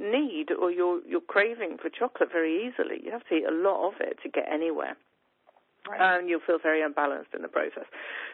need 0.01 0.49
or 0.49 0.71
your, 0.71 1.05
your 1.05 1.21
craving 1.21 1.77
for 1.77 1.91
chocolate 1.91 2.33
very 2.33 2.65
easily. 2.65 3.05
You 3.05 3.13
have 3.13 3.29
to 3.29 3.35
eat 3.35 3.45
a 3.45 3.53
lot 3.53 3.89
of 3.89 4.01
it 4.01 4.17
to 4.23 4.31
get 4.31 4.49
anywhere. 4.51 4.97
Right. 5.89 6.19
And 6.19 6.29
you'll 6.29 6.41
feel 6.47 6.59
very 6.63 6.83
unbalanced 6.83 7.31
in 7.35 7.43
the 7.43 7.49
process. 7.49 7.85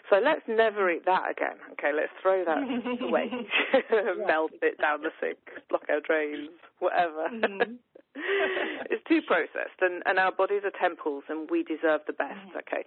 So 0.09 0.21
let's 0.23 0.43
never 0.47 0.91
eat 0.91 1.05
that 1.07 1.31
again. 1.31 1.57
Okay, 1.73 1.91
let's 1.95 2.13
throw 2.23 2.45
that 2.45 3.03
away, 3.03 3.31
melt 4.27 4.53
it 4.63 4.79
down 4.79 5.03
the 5.03 5.11
sink, 5.21 5.39
block 5.69 5.83
our 5.89 6.01
drains, 6.01 6.51
whatever. 6.79 7.29
Mm-hmm. 7.33 7.73
it's 8.91 9.03
too 9.09 9.21
processed, 9.27 9.81
and, 9.81 10.03
and 10.07 10.19
our 10.19 10.33
bodies 10.33 10.63
are 10.65 10.73
temples, 10.75 11.25
and 11.29 11.51
we 11.51 11.63
deserve 11.63 12.01
the 12.07 12.13
best. 12.13 12.39
Mm-hmm. 12.51 12.59
Okay, 12.59 12.85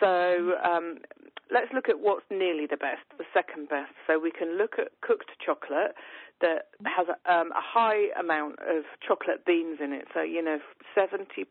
so 0.00 0.56
um, 0.64 0.98
let's 1.50 1.72
look 1.72 1.88
at 1.88 2.00
what's 2.00 2.24
nearly 2.30 2.66
the 2.66 2.76
best, 2.76 3.04
the 3.18 3.24
second 3.34 3.68
best. 3.68 3.92
So 4.06 4.18
we 4.18 4.30
can 4.30 4.56
look 4.56 4.78
at 4.78 4.88
cooked 5.00 5.30
chocolate 5.44 5.94
that 6.40 6.74
has 6.84 7.06
a, 7.06 7.32
um, 7.32 7.52
a 7.52 7.62
high 7.62 8.10
amount 8.18 8.58
of 8.60 8.84
chocolate 9.06 9.46
beans 9.46 9.78
in 9.82 9.92
it. 9.92 10.08
So, 10.12 10.22
you 10.22 10.42
know, 10.42 10.58
70% 10.98 11.46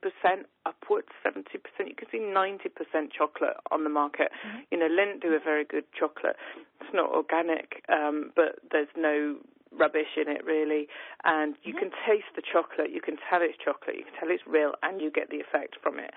upwards, 0.65 1.07
70%. 1.25 1.45
You 1.87 1.95
can 1.95 2.07
see 2.11 2.19
90% 2.19 3.09
chocolate 3.17 3.55
on 3.71 3.83
the 3.83 3.89
market. 3.89 4.29
Mm-hmm. 4.45 4.59
You 4.69 4.79
know, 4.79 4.89
Lindt 4.89 5.21
do 5.21 5.33
a 5.33 5.39
very 5.39 5.63
good 5.63 5.85
chocolate. 5.97 6.35
It's 6.81 6.93
not 6.93 7.09
organic, 7.09 7.83
um, 7.87 8.31
but 8.35 8.59
there's 8.69 8.91
no 8.97 9.37
rubbish 9.71 10.19
in 10.19 10.27
it 10.27 10.43
really 10.45 10.87
and 11.23 11.55
you 11.63 11.73
mm-hmm. 11.73 11.89
can 11.89 11.91
taste 12.05 12.31
the 12.35 12.43
chocolate 12.43 12.91
you 12.91 13.01
can 13.01 13.17
tell 13.29 13.41
it's 13.41 13.57
chocolate 13.57 13.95
you 13.97 14.03
can 14.03 14.13
tell 14.19 14.29
it's 14.29 14.43
real 14.45 14.73
and 14.83 15.01
you 15.01 15.09
get 15.09 15.29
the 15.29 15.39
effect 15.39 15.75
from 15.81 15.99
it 15.99 16.11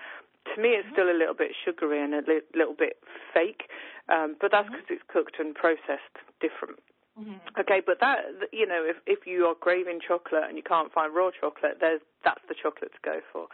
to 0.53 0.61
me 0.61 0.69
it's 0.75 0.85
mm-hmm. 0.85 0.93
still 0.93 1.09
a 1.09 1.17
little 1.17 1.33
bit 1.33 1.51
sugary 1.63 2.03
and 2.03 2.13
a 2.13 2.21
li- 2.27 2.45
little 2.53 2.75
bit 2.75 2.99
fake 3.33 3.71
um, 4.09 4.35
but 4.39 4.51
that's 4.51 4.67
because 4.67 4.85
mm-hmm. 4.85 4.99
it's 4.99 5.07
cooked 5.07 5.39
and 5.39 5.55
processed 5.55 6.15
different 6.39 6.79
Mm-hmm. 7.19 7.59
Okay, 7.59 7.81
but 7.85 8.01
that 8.01 8.19
you 8.51 8.67
know, 8.67 8.83
if 8.83 8.97
if 9.07 9.25
you 9.25 9.45
are 9.45 9.55
craving 9.55 9.99
chocolate 10.05 10.43
and 10.49 10.57
you 10.57 10.63
can't 10.63 10.91
find 10.91 11.15
raw 11.15 11.31
chocolate, 11.31 11.77
there's 11.79 12.01
that's 12.25 12.41
the 12.49 12.55
chocolate 12.61 12.91
to 12.91 12.99
go 13.03 13.19
for. 13.31 13.47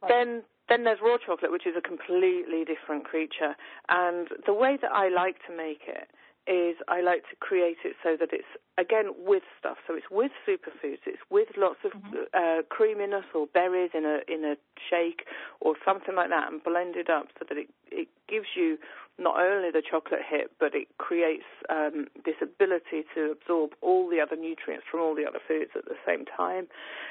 Right. 0.00 0.08
Then 0.08 0.42
then 0.70 0.84
there's 0.84 1.00
raw 1.02 1.18
chocolate, 1.18 1.52
which 1.52 1.66
is 1.66 1.74
a 1.76 1.82
completely 1.82 2.64
different 2.64 3.04
creature. 3.04 3.54
And 3.90 4.28
the 4.46 4.54
way 4.54 4.78
that 4.80 4.90
I 4.92 5.10
like 5.10 5.36
to 5.46 5.54
make 5.54 5.82
it 5.86 6.08
is 6.50 6.76
I 6.88 7.00
like 7.00 7.22
to 7.30 7.36
create 7.38 7.78
it 7.84 7.94
so 8.02 8.16
that 8.18 8.30
it's 8.32 8.50
again 8.76 9.14
with 9.16 9.44
stuff. 9.58 9.78
So 9.86 9.94
it's 9.94 10.10
with 10.10 10.32
superfoods. 10.46 11.06
It's 11.06 11.22
with 11.30 11.48
lots 11.56 11.78
of 11.84 11.92
mm-hmm. 11.92 12.26
uh, 12.34 12.62
creaminess 12.68 13.24
or 13.34 13.46
berries 13.46 13.90
in 13.94 14.04
a 14.04 14.18
in 14.26 14.44
a 14.44 14.56
shake 14.90 15.26
or 15.60 15.76
something 15.84 16.16
like 16.16 16.30
that, 16.30 16.50
and 16.50 16.62
blend 16.62 16.96
it 16.96 17.08
up 17.08 17.28
so 17.38 17.46
that 17.48 17.56
it 17.56 17.68
it 17.90 18.08
gives 18.28 18.48
you 18.56 18.78
not 19.20 19.38
only 19.38 19.70
the 19.70 19.82
chocolate 19.84 20.24
hit, 20.24 20.50
but 20.58 20.74
it 20.74 20.88
creates 20.96 21.44
um, 21.68 22.08
this 22.24 22.40
ability 22.40 23.04
to 23.14 23.30
absorb 23.30 23.72
all 23.82 24.08
the 24.08 24.18
other 24.18 24.34
nutrients 24.34 24.86
from 24.90 25.00
all 25.00 25.14
the 25.14 25.28
other 25.28 25.38
foods 25.46 25.70
at 25.76 25.84
the 25.84 26.00
same 26.06 26.24
time. 26.24 26.66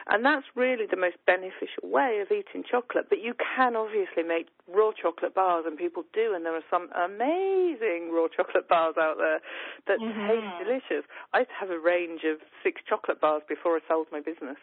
And 0.07 0.25
that's 0.25 0.45
really 0.55 0.85
the 0.89 0.97
most 0.97 1.17
beneficial 1.25 1.85
way 1.85 2.19
of 2.19 2.33
eating 2.33 2.65
chocolate. 2.65 3.05
But 3.09 3.21
you 3.21 3.35
can 3.37 3.75
obviously 3.75 4.23
make 4.23 4.47
raw 4.67 4.91
chocolate 4.91 5.35
bars, 5.35 5.65
and 5.67 5.77
people 5.77 6.03
do, 6.11 6.33
and 6.33 6.43
there 6.45 6.55
are 6.55 6.65
some 6.69 6.89
amazing 6.97 8.09
raw 8.11 8.27
chocolate 8.27 8.67
bars 8.67 8.95
out 8.99 9.17
there 9.21 9.39
that 9.85 10.01
mm-hmm. 10.01 10.27
taste 10.27 10.53
delicious. 10.65 11.05
I 11.33 11.45
used 11.45 11.53
to 11.53 11.59
have 11.61 11.69
a 11.69 11.79
range 11.79 12.21
of 12.25 12.41
six 12.63 12.81
chocolate 12.89 13.21
bars 13.21 13.43
before 13.47 13.77
I 13.77 13.79
sold 13.87 14.07
my 14.11 14.19
business 14.19 14.57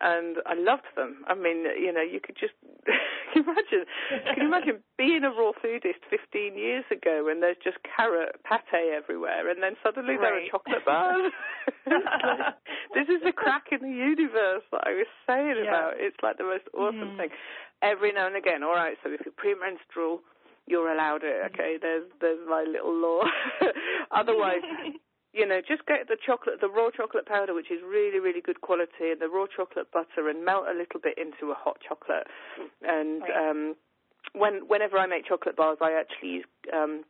and 0.00 0.38
I 0.46 0.54
loved 0.54 0.90
them. 0.96 1.24
I 1.26 1.34
mean, 1.34 1.64
you 1.78 1.92
know, 1.92 2.02
you 2.02 2.20
could 2.20 2.36
just 2.38 2.54
imagine. 3.42 3.84
Can 4.10 4.42
you 4.42 4.48
imagine 4.48 4.82
being 4.96 5.24
a 5.24 5.30
raw 5.30 5.52
foodist 5.58 6.02
15 6.10 6.56
years 6.56 6.84
ago, 6.90 7.28
and 7.30 7.42
there's 7.42 7.58
just 7.62 7.78
carrot 7.84 8.36
pate 8.44 8.94
everywhere, 8.94 9.50
and 9.50 9.62
then 9.62 9.74
suddenly 9.82 10.14
right. 10.14 10.22
there 10.22 10.36
are 10.38 10.48
chocolate 10.50 10.84
bars. 10.84 11.32
like, 11.86 12.54
this 12.94 13.08
is 13.08 13.22
the 13.24 13.32
crack 13.32 13.72
in 13.72 13.82
the 13.82 13.96
universe 13.96 14.64
that 14.72 14.82
I 14.86 14.92
was 14.94 15.10
saying 15.26 15.62
yeah. 15.62 15.68
about. 15.68 15.94
It's 15.96 16.16
like 16.22 16.38
the 16.38 16.44
most 16.44 16.64
awesome 16.74 17.14
mm. 17.14 17.16
thing. 17.16 17.30
Every 17.82 18.12
now 18.12 18.26
and 18.26 18.36
again, 18.36 18.62
all 18.62 18.74
right. 18.74 18.96
So 19.02 19.10
if 19.10 19.20
you're 19.24 19.36
premenstrual, 19.36 20.20
you're 20.66 20.92
allowed 20.92 21.22
it. 21.24 21.52
Okay, 21.52 21.76
there's 21.80 22.08
there's 22.20 22.40
my 22.48 22.64
little 22.64 22.94
law. 22.94 23.22
Otherwise, 24.10 24.64
you 25.34 25.46
know, 25.46 25.60
just 25.60 25.84
get 25.86 26.06
the 26.06 26.16
chocolate, 26.16 26.60
the 26.60 26.70
raw 26.70 26.90
chocolate 26.94 27.26
powder, 27.26 27.54
which 27.54 27.70
is 27.70 27.82
really, 27.82 28.20
really 28.20 28.40
good 28.40 28.60
quality, 28.60 29.10
and 29.10 29.20
the 29.20 29.28
raw 29.28 29.46
chocolate 29.50 29.90
butter, 29.90 30.30
and 30.30 30.44
melt 30.44 30.70
a 30.70 30.76
little 30.78 31.02
bit 31.02 31.18
into 31.18 31.50
a 31.50 31.58
hot 31.58 31.78
chocolate. 31.82 32.30
And 32.86 33.22
right. 33.22 33.50
um, 33.50 33.74
when 34.32 34.70
whenever 34.70 34.96
I 34.96 35.06
make 35.06 35.26
chocolate 35.26 35.56
bars, 35.56 35.78
I 35.82 35.92
actually 35.92 36.40
use 36.40 36.46
um, 36.72 37.02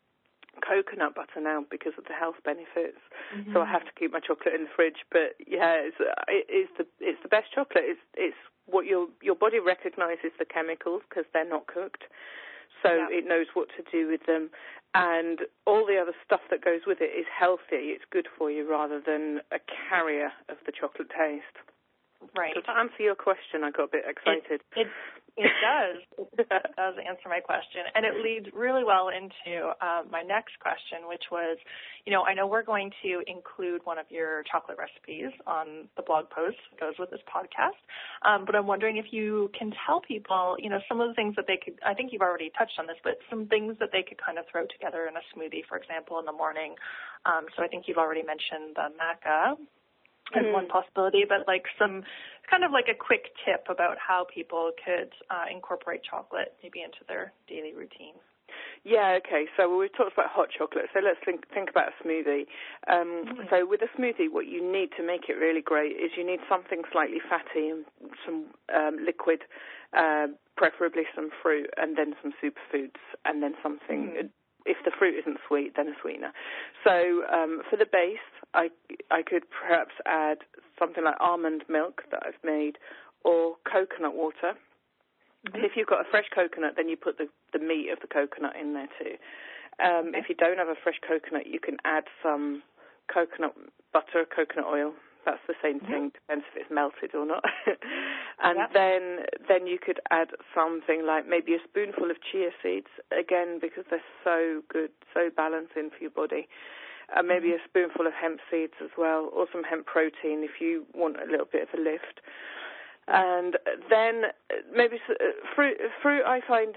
coconut 0.65 1.15
butter 1.15 1.41
now 1.41 1.65
because 1.71 1.93
of 1.99 2.05
the 2.09 2.17
health 2.17 2.41
benefits. 2.45 2.99
Mm-hmm. 3.37 3.53
So 3.53 3.61
I 3.61 3.69
have 3.69 3.85
to 3.85 3.93
keep 3.93 4.13
my 4.13 4.21
chocolate 4.21 4.55
in 4.57 4.65
the 4.65 4.73
fridge. 4.75 5.05
But 5.13 5.37
yeah, 5.47 5.77
it's 5.85 6.01
it 6.29 6.49
is 6.49 6.69
the 6.81 6.89
it's 7.05 7.21
the 7.23 7.29
best 7.29 7.53
chocolate. 7.53 7.85
It's 7.85 8.05
it's 8.17 8.41
what 8.65 8.87
your 8.87 9.09
your 9.21 9.37
body 9.37 9.61
recognizes 9.61 10.33
the 10.39 10.49
chemicals 10.49 11.03
because 11.09 11.29
they're 11.33 11.49
not 11.49 11.67
cooked 11.67 12.09
so 12.85 12.95
yeah. 12.95 13.07
it 13.11 13.27
knows 13.27 13.47
what 13.55 13.69
to 13.77 13.83
do 13.91 14.09
with 14.09 14.27
them. 14.27 14.51
And 14.95 15.41
all 15.67 15.85
the 15.87 15.99
other 15.99 16.15
stuff 16.25 16.41
that 16.51 16.65
goes 16.65 16.83
with 16.87 16.99
it 17.01 17.11
is 17.19 17.27
healthy. 17.27 17.91
It's 17.91 18.05
good 18.13 18.29
for 18.39 18.51
you 18.51 18.69
rather 18.71 19.01
than 19.05 19.41
a 19.51 19.59
carrier 19.89 20.31
of 20.49 20.57
the 20.67 20.73
chocolate 20.73 21.09
taste. 21.11 21.57
Right. 22.37 22.53
So 22.55 22.61
to 22.63 22.79
answer 22.79 23.01
your 23.01 23.15
question, 23.15 23.65
I 23.65 23.71
got 23.71 23.85
a 23.85 23.93
bit 23.93 24.05
excited. 24.09 24.61
It, 24.77 24.87
it, 24.87 24.89
it 25.37 25.51
does. 25.59 26.29
it 26.39 26.49
does 26.49 26.95
answer 27.03 27.29
my 27.29 27.41
question. 27.41 27.83
And 27.95 28.07
it 28.07 28.23
leads 28.23 28.47
really 28.55 28.85
well 28.85 29.11
into 29.11 29.75
uh, 29.81 30.03
my 30.11 30.23
next 30.23 30.59
question, 30.61 31.09
which 31.09 31.25
was, 31.31 31.59
you 32.07 32.13
know, 32.13 32.23
I 32.23 32.35
know 32.35 32.47
we're 32.47 32.63
going 32.63 32.93
to 33.03 33.23
include 33.27 33.83
one 33.85 33.99
of 33.99 34.07
your 34.11 34.45
chocolate 34.51 34.79
recipes 34.79 35.35
on 35.47 35.89
the 35.97 36.03
blog 36.03 36.31
post 36.31 36.59
that 36.71 36.79
goes 36.79 36.95
with 36.99 37.11
this 37.11 37.23
podcast. 37.27 37.83
Um, 38.23 38.45
but 38.47 38.55
I'm 38.55 38.67
wondering 38.67 38.97
if 38.97 39.07
you 39.11 39.51
can 39.59 39.73
tell 39.87 40.01
people, 40.01 40.57
you 40.59 40.71
know, 40.71 40.79
some 40.89 41.01
of 41.01 41.09
the 41.09 41.15
things 41.15 41.35
that 41.37 41.47
they 41.49 41.59
could, 41.59 41.75
I 41.85 41.95
think 41.95 42.13
you've 42.13 42.23
already 42.23 42.53
touched 42.57 42.79
on 42.79 42.87
this, 42.87 42.97
but 43.03 43.19
some 43.29 43.47
things 43.47 43.77
that 43.81 43.91
they 43.91 44.03
could 44.07 44.23
kind 44.23 44.39
of 44.39 44.45
throw 44.51 44.67
together 44.67 45.11
in 45.11 45.17
a 45.17 45.25
smoothie, 45.35 45.67
for 45.69 45.77
example, 45.77 46.19
in 46.21 46.27
the 46.27 46.33
morning. 46.33 46.75
Um, 47.27 47.47
so 47.57 47.63
I 47.63 47.69
think 47.69 47.85
you've 47.89 47.99
already 47.99 48.23
mentioned 48.23 48.77
the 48.77 48.95
maca 48.95 49.57
as 50.33 50.45
mm. 50.45 50.53
one 50.53 50.69
possibility, 50.69 51.25
but 51.29 51.47
like 51.47 51.65
some 51.79 52.03
kind 52.49 52.65
of 52.65 52.73
like 52.73 52.89
a 52.89 52.97
quick 52.97 53.33
tip 53.45 53.67
about 53.69 53.97
how 53.99 54.27
people 54.33 54.73
could 54.85 55.13
uh, 55.31 55.45
incorporate 55.51 56.03
chocolate 56.03 56.55
maybe 56.63 56.81
into 56.83 57.05
their 57.09 57.33
daily 57.49 57.75
routine. 57.75 58.15
Yeah, 58.85 59.19
okay. 59.25 59.47
So 59.57 59.77
we've 59.77 59.93
talked 59.97 60.13
about 60.13 60.29
hot 60.29 60.49
chocolate. 60.57 60.87
So 60.93 61.01
let's 61.01 61.19
think, 61.25 61.49
think 61.53 61.71
about 61.71 61.89
a 61.89 61.95
smoothie. 62.05 62.45
Um, 62.87 63.25
mm-hmm. 63.25 63.43
So 63.51 63.67
with 63.67 63.81
a 63.81 63.89
smoothie, 63.99 64.31
what 64.31 64.47
you 64.47 64.61
need 64.61 64.91
to 64.99 65.03
make 65.03 65.29
it 65.29 65.35
really 65.35 65.63
great 65.63 65.97
is 65.97 66.13
you 66.17 66.25
need 66.25 66.41
something 66.49 66.83
slightly 66.93 67.19
fatty 67.19 67.71
and 67.71 67.85
some 68.25 68.47
um, 68.75 68.99
liquid, 69.05 69.41
uh, 69.97 70.29
preferably 70.57 71.05
some 71.15 71.31
fruit, 71.43 71.71
and 71.77 71.97
then 71.97 72.15
some 72.23 72.33
superfoods, 72.43 73.01
and 73.25 73.43
then 73.43 73.55
something. 73.63 74.13
Mm-hmm. 74.13 74.27
If 74.67 74.79
the 74.85 74.93
fruit 74.99 75.15
isn't 75.21 75.39
sweet, 75.47 75.75
then 75.77 75.89
a 75.89 75.97
sweetener. 76.01 76.33
So 76.83 77.25
um, 77.31 77.63
for 77.69 77.77
the 77.77 77.87
base, 77.87 78.25
I 78.55 78.71
I 79.11 79.23
could 79.23 79.45
perhaps 79.51 79.93
add 80.07 80.39
something 80.79 81.05
like 81.05 81.17
almond 81.21 81.65
milk 81.69 82.03
that 82.11 82.23
I've 82.27 82.43
made, 82.43 82.79
or 83.25 83.57
coconut 83.71 84.15
water. 84.15 84.57
Mm-hmm. 85.47 85.65
If 85.65 85.73
you've 85.77 85.89
got 85.89 86.01
a 86.01 86.11
fresh 86.11 86.27
coconut, 86.35 86.75
then 86.77 86.89
you 86.89 86.97
put 86.97 87.19
the 87.19 87.29
the 87.53 87.59
meat 87.59 87.91
of 87.93 88.01
the 88.01 88.09
coconut 88.09 88.57
in 88.57 88.73
there 88.73 88.89
too. 88.99 89.17
Um, 89.83 90.09
okay. 90.09 90.19
If 90.19 90.29
you 90.29 90.35
don't 90.35 90.59
have 90.59 90.69
a 90.69 90.79
fresh 90.83 91.01
coconut, 91.07 91.47
you 91.47 91.61
can 91.61 91.77
add 91.85 92.05
some 92.23 92.63
coconut 93.13 93.55
butter, 93.93 94.25
coconut 94.25 94.67
oil. 94.67 94.95
That's 95.25 95.43
the 95.49 95.55
same 95.63 95.81
thing. 95.81 96.13
Depends 96.13 96.45
if 96.53 96.63
it's 96.63 96.71
melted 96.71 97.15
or 97.15 97.27
not. 97.27 97.45
and 98.43 98.59
yep. 98.59 98.73
then 98.75 99.25
then 99.49 99.67
you 99.67 99.79
could 99.79 100.01
add 100.11 100.29
something 100.55 101.07
like 101.07 101.27
maybe 101.27 101.55
a 101.55 101.63
spoonful 101.65 102.11
of 102.11 102.17
chia 102.21 102.51
seeds 102.63 102.93
again 103.13 103.59
because 103.61 103.85
they're 103.91 104.05
so 104.23 104.63
good, 104.69 104.91
so 105.13 105.31
balancing 105.35 105.91
for 105.91 106.01
your 106.01 106.11
body 106.11 106.49
and 107.15 107.29
uh, 107.31 107.35
maybe 107.35 107.49
mm-hmm. 107.49 107.65
a 107.65 107.69
spoonful 107.69 108.07
of 108.07 108.13
hemp 108.13 108.41
seeds 108.51 108.75
as 108.83 108.91
well, 108.97 109.31
or 109.35 109.47
some 109.53 109.63
hemp 109.63 109.87
protein 109.87 110.43
if 110.45 110.61
you 110.61 110.87
want 110.95 111.17
a 111.17 111.31
little 111.31 111.47
bit 111.51 111.69
of 111.69 111.79
a 111.79 111.83
lift. 111.83 112.21
And 113.07 113.59
then 113.91 114.33
maybe 114.75 114.97
uh, 115.09 115.13
fruit. 115.55 115.77
Fruit, 116.01 116.23
I 116.25 116.41
find 116.47 116.77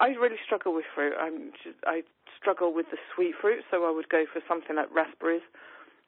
I 0.00 0.08
really 0.16 0.40
struggle 0.44 0.74
with 0.74 0.86
fruit. 0.94 1.12
I'm 1.20 1.52
just, 1.62 1.76
I 1.86 2.02
struggle 2.40 2.72
with 2.72 2.86
the 2.90 2.96
sweet 3.14 3.34
fruit, 3.40 3.64
so 3.70 3.84
I 3.84 3.90
would 3.90 4.08
go 4.08 4.24
for 4.32 4.40
something 4.48 4.76
like 4.76 4.88
raspberries, 4.94 5.44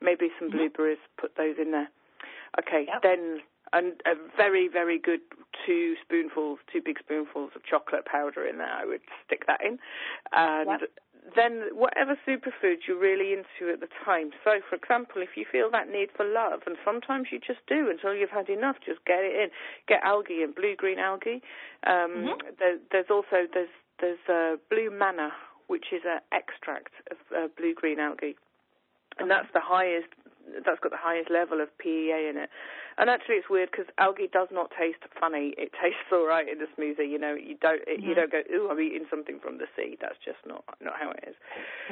maybe 0.00 0.28
some 0.38 0.50
blueberries. 0.50 0.98
Put 1.20 1.36
those 1.36 1.56
in 1.60 1.72
there. 1.72 1.88
Okay, 2.58 2.86
yep. 2.86 3.02
then 3.02 3.40
and 3.72 4.00
a 4.06 4.14
very 4.36 4.68
very 4.68 4.98
good 4.98 5.20
two 5.66 5.94
spoonfuls, 6.02 6.58
two 6.72 6.80
big 6.82 6.98
spoonfuls 6.98 7.50
of 7.54 7.62
chocolate 7.64 8.06
powder 8.06 8.46
in 8.46 8.58
there. 8.58 8.72
I 8.72 8.86
would 8.86 9.02
stick 9.26 9.44
that 9.46 9.60
in, 9.62 9.78
and 10.32 10.80
yep 10.80 10.90
then 11.34 11.68
whatever 11.72 12.16
superfood 12.26 12.86
you're 12.86 12.98
really 12.98 13.32
into 13.32 13.72
at 13.72 13.80
the 13.80 13.88
time. 14.04 14.30
So, 14.44 14.60
for 14.68 14.76
example, 14.76 15.22
if 15.22 15.36
you 15.36 15.44
feel 15.50 15.70
that 15.70 15.90
need 15.90 16.08
for 16.16 16.24
love, 16.24 16.60
and 16.66 16.76
sometimes 16.84 17.28
you 17.32 17.38
just 17.38 17.60
do 17.66 17.90
until 17.90 18.14
you've 18.14 18.30
had 18.30 18.48
enough, 18.48 18.76
just 18.84 19.04
get 19.04 19.20
it 19.20 19.34
in. 19.34 19.48
Get 19.86 20.00
algae 20.02 20.42
and 20.42 20.54
blue 20.54 20.76
green 20.76 20.98
algae. 20.98 21.42
Um, 21.86 21.92
mm-hmm. 21.92 22.48
there, 22.58 22.78
there's 22.90 23.10
also 23.10 23.46
there's 23.52 23.72
there's 24.00 24.24
uh, 24.28 24.56
blue 24.70 24.90
manna, 24.90 25.30
which 25.66 25.86
is 25.92 26.02
an 26.06 26.20
extract 26.32 26.92
of 27.10 27.18
uh, 27.36 27.48
blue 27.56 27.74
green 27.74 27.98
algae, 27.98 28.36
and 29.18 29.30
that's 29.30 29.48
the 29.52 29.62
highest. 29.62 30.08
That's 30.64 30.80
got 30.80 30.90
the 30.90 31.00
highest 31.00 31.30
level 31.30 31.60
of 31.60 31.68
PEA 31.76 32.32
in 32.32 32.40
it. 32.40 32.48
And 32.96 33.10
actually, 33.10 33.36
it's 33.36 33.50
weird 33.50 33.70
because 33.70 33.86
algae 33.98 34.32
does 34.32 34.48
not 34.50 34.72
taste 34.72 35.04
funny. 35.20 35.54
It 35.60 35.70
tastes 35.76 36.08
all 36.10 36.26
right 36.26 36.48
in 36.48 36.58
the 36.58 36.66
smoothie. 36.72 37.06
You 37.06 37.18
know, 37.18 37.34
you 37.34 37.54
don't 37.60 37.82
it, 37.86 38.00
mm-hmm. 38.00 38.08
you 38.08 38.14
don't 38.14 38.32
go, 38.32 38.40
ooh, 38.50 38.68
I'm 38.70 38.80
eating 38.80 39.06
something 39.10 39.38
from 39.38 39.58
the 39.58 39.68
sea. 39.76 39.96
That's 40.00 40.18
just 40.24 40.40
not 40.46 40.64
not 40.80 40.94
how 40.98 41.10
it 41.12 41.22
is. 41.28 41.36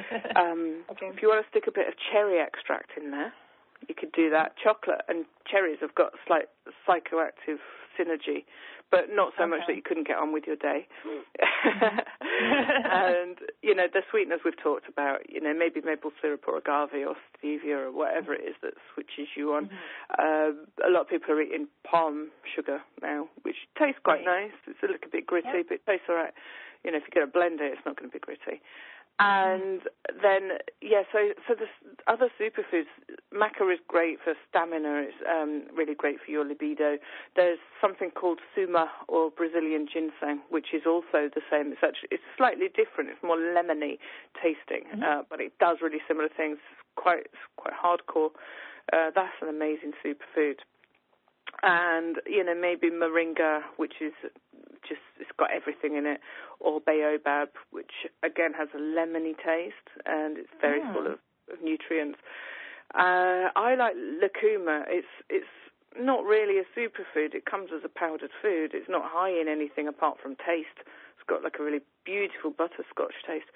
um, 0.35 0.83
okay. 0.91 1.07
If 1.07 1.21
you 1.21 1.29
want 1.29 1.45
to 1.45 1.49
stick 1.49 1.67
a 1.67 1.71
bit 1.71 1.87
of 1.87 1.93
cherry 2.11 2.39
extract 2.41 2.97
in 2.97 3.11
there, 3.11 3.31
you 3.87 3.95
could 3.95 4.11
do 4.11 4.29
that. 4.31 4.55
Chocolate 4.57 5.01
and 5.07 5.25
cherries 5.45 5.77
have 5.81 5.95
got 5.95 6.13
slight 6.25 6.49
psychoactive 6.87 7.61
synergy 7.93 8.45
but 8.89 9.11
not 9.11 9.33
so 9.37 9.43
okay. 9.43 9.49
much 9.51 9.61
that 9.67 9.75
you 9.75 9.81
couldn't 9.83 10.07
get 10.07 10.17
on 10.17 10.31
with 10.31 10.45
your 10.47 10.55
day. 10.55 10.87
and 11.43 13.37
you 13.61 13.75
know 13.75 13.87
the 13.91 14.01
sweeteners 14.09 14.39
we've 14.45 14.61
talked 14.61 14.87
about, 14.87 15.29
you 15.29 15.41
know 15.41 15.53
maybe 15.53 15.81
maple 15.81 16.11
syrup 16.21 16.43
or 16.47 16.57
agave 16.57 17.07
or 17.07 17.15
stevia 17.35 17.87
or 17.87 17.91
whatever 17.91 18.33
it 18.33 18.41
is 18.47 18.55
that 18.61 18.73
switches 18.93 19.27
you 19.35 19.53
on. 19.53 19.65
Mm-hmm. 19.65 19.75
Uh, 20.17 20.87
a 20.87 20.91
lot 20.91 21.01
of 21.01 21.09
people 21.09 21.33
are 21.33 21.41
eating 21.41 21.67
palm 21.83 22.29
sugar 22.55 22.81
now, 23.01 23.27
which 23.43 23.57
tastes 23.77 23.99
quite 24.03 24.25
right. 24.25 24.49
nice. 24.49 24.57
It's 24.67 24.79
a 24.83 24.87
little 24.87 25.11
bit 25.11 25.25
gritty, 25.25 25.63
but 25.67 25.75
it 25.75 25.85
tastes 25.85 26.07
all 26.09 26.15
right. 26.15 26.33
You 26.83 26.91
know, 26.91 26.97
if 26.97 27.03
you're 27.09 27.25
going 27.25 27.27
to 27.27 27.33
blend 27.33 27.59
it, 27.59 27.73
it's 27.73 27.85
not 27.85 27.97
going 27.97 28.09
to 28.09 28.13
be 28.13 28.19
gritty. 28.19 28.61
And 29.19 29.81
then, 30.21 30.59
yeah, 30.79 31.01
so 31.11 31.29
so 31.47 31.55
the 31.55 31.65
other 32.05 32.29
superfoods, 32.39 32.85
maca 33.33 33.73
is 33.73 33.79
great 33.87 34.19
for 34.23 34.35
stamina. 34.47 35.07
It's 35.07 35.17
um, 35.27 35.63
really 35.75 35.95
great 35.95 36.17
for 36.23 36.29
your 36.29 36.45
libido. 36.45 36.97
There's 37.35 37.57
something 37.81 38.11
called 38.11 38.39
suma 38.53 38.91
or 39.07 39.31
Brazilian 39.31 39.87
ginseng, 39.91 40.41
which 40.49 40.67
is 40.71 40.83
also 40.85 41.29
the 41.33 41.41
same. 41.49 41.71
It's 41.71 41.81
actually 41.83 42.09
it's 42.11 42.23
slightly 42.37 42.67
different. 42.67 43.09
It's 43.09 43.23
more 43.23 43.37
lemony 43.37 43.97
tasting, 44.35 44.85
mm-hmm. 44.93 45.01
uh, 45.03 45.23
but 45.27 45.41
it 45.41 45.57
does 45.59 45.77
really 45.81 46.01
similar 46.07 46.29
things. 46.29 46.59
Quite 46.95 47.27
quite 47.55 47.73
hardcore. 47.73 48.29
Uh, 48.93 49.09
that's 49.15 49.33
an 49.41 49.49
amazing 49.49 49.93
superfood. 50.05 50.57
And 51.63 52.17
you 52.27 52.43
know 52.43 52.53
maybe 52.53 52.91
moringa, 52.91 53.61
which 53.77 53.95
is 53.99 54.13
just 54.87 55.01
it's 55.19 55.31
got 55.37 55.49
everything 55.51 55.95
in 55.95 56.05
it, 56.05 56.19
or 56.59 56.79
baobab, 56.79 57.49
which 57.71 58.07
again 58.23 58.53
has 58.57 58.67
a 58.73 58.77
lemony 58.77 59.35
taste 59.37 59.87
and 60.05 60.37
it's 60.37 60.49
very 60.61 60.81
mm. 60.81 60.93
full 60.93 61.07
of, 61.07 61.19
of 61.51 61.63
nutrients. 61.63 62.19
Uh, 62.95 63.51
I 63.55 63.75
like 63.75 63.95
lucuma. 63.95 64.85
It's 64.87 65.07
it's 65.29 65.45
not 65.99 66.23
really 66.23 66.59
a 66.59 66.67
superfood. 66.77 67.33
It 67.33 67.45
comes 67.45 67.69
as 67.75 67.81
a 67.83 67.89
powdered 67.89 68.31
food. 68.41 68.71
It's 68.73 68.89
not 68.89 69.03
high 69.05 69.29
in 69.31 69.47
anything 69.47 69.87
apart 69.87 70.17
from 70.21 70.35
taste. 70.35 70.77
It's 71.17 71.25
got 71.27 71.43
like 71.43 71.57
a 71.59 71.63
really 71.63 71.81
beautiful 72.05 72.51
butterscotch 72.51 73.15
taste. 73.25 73.49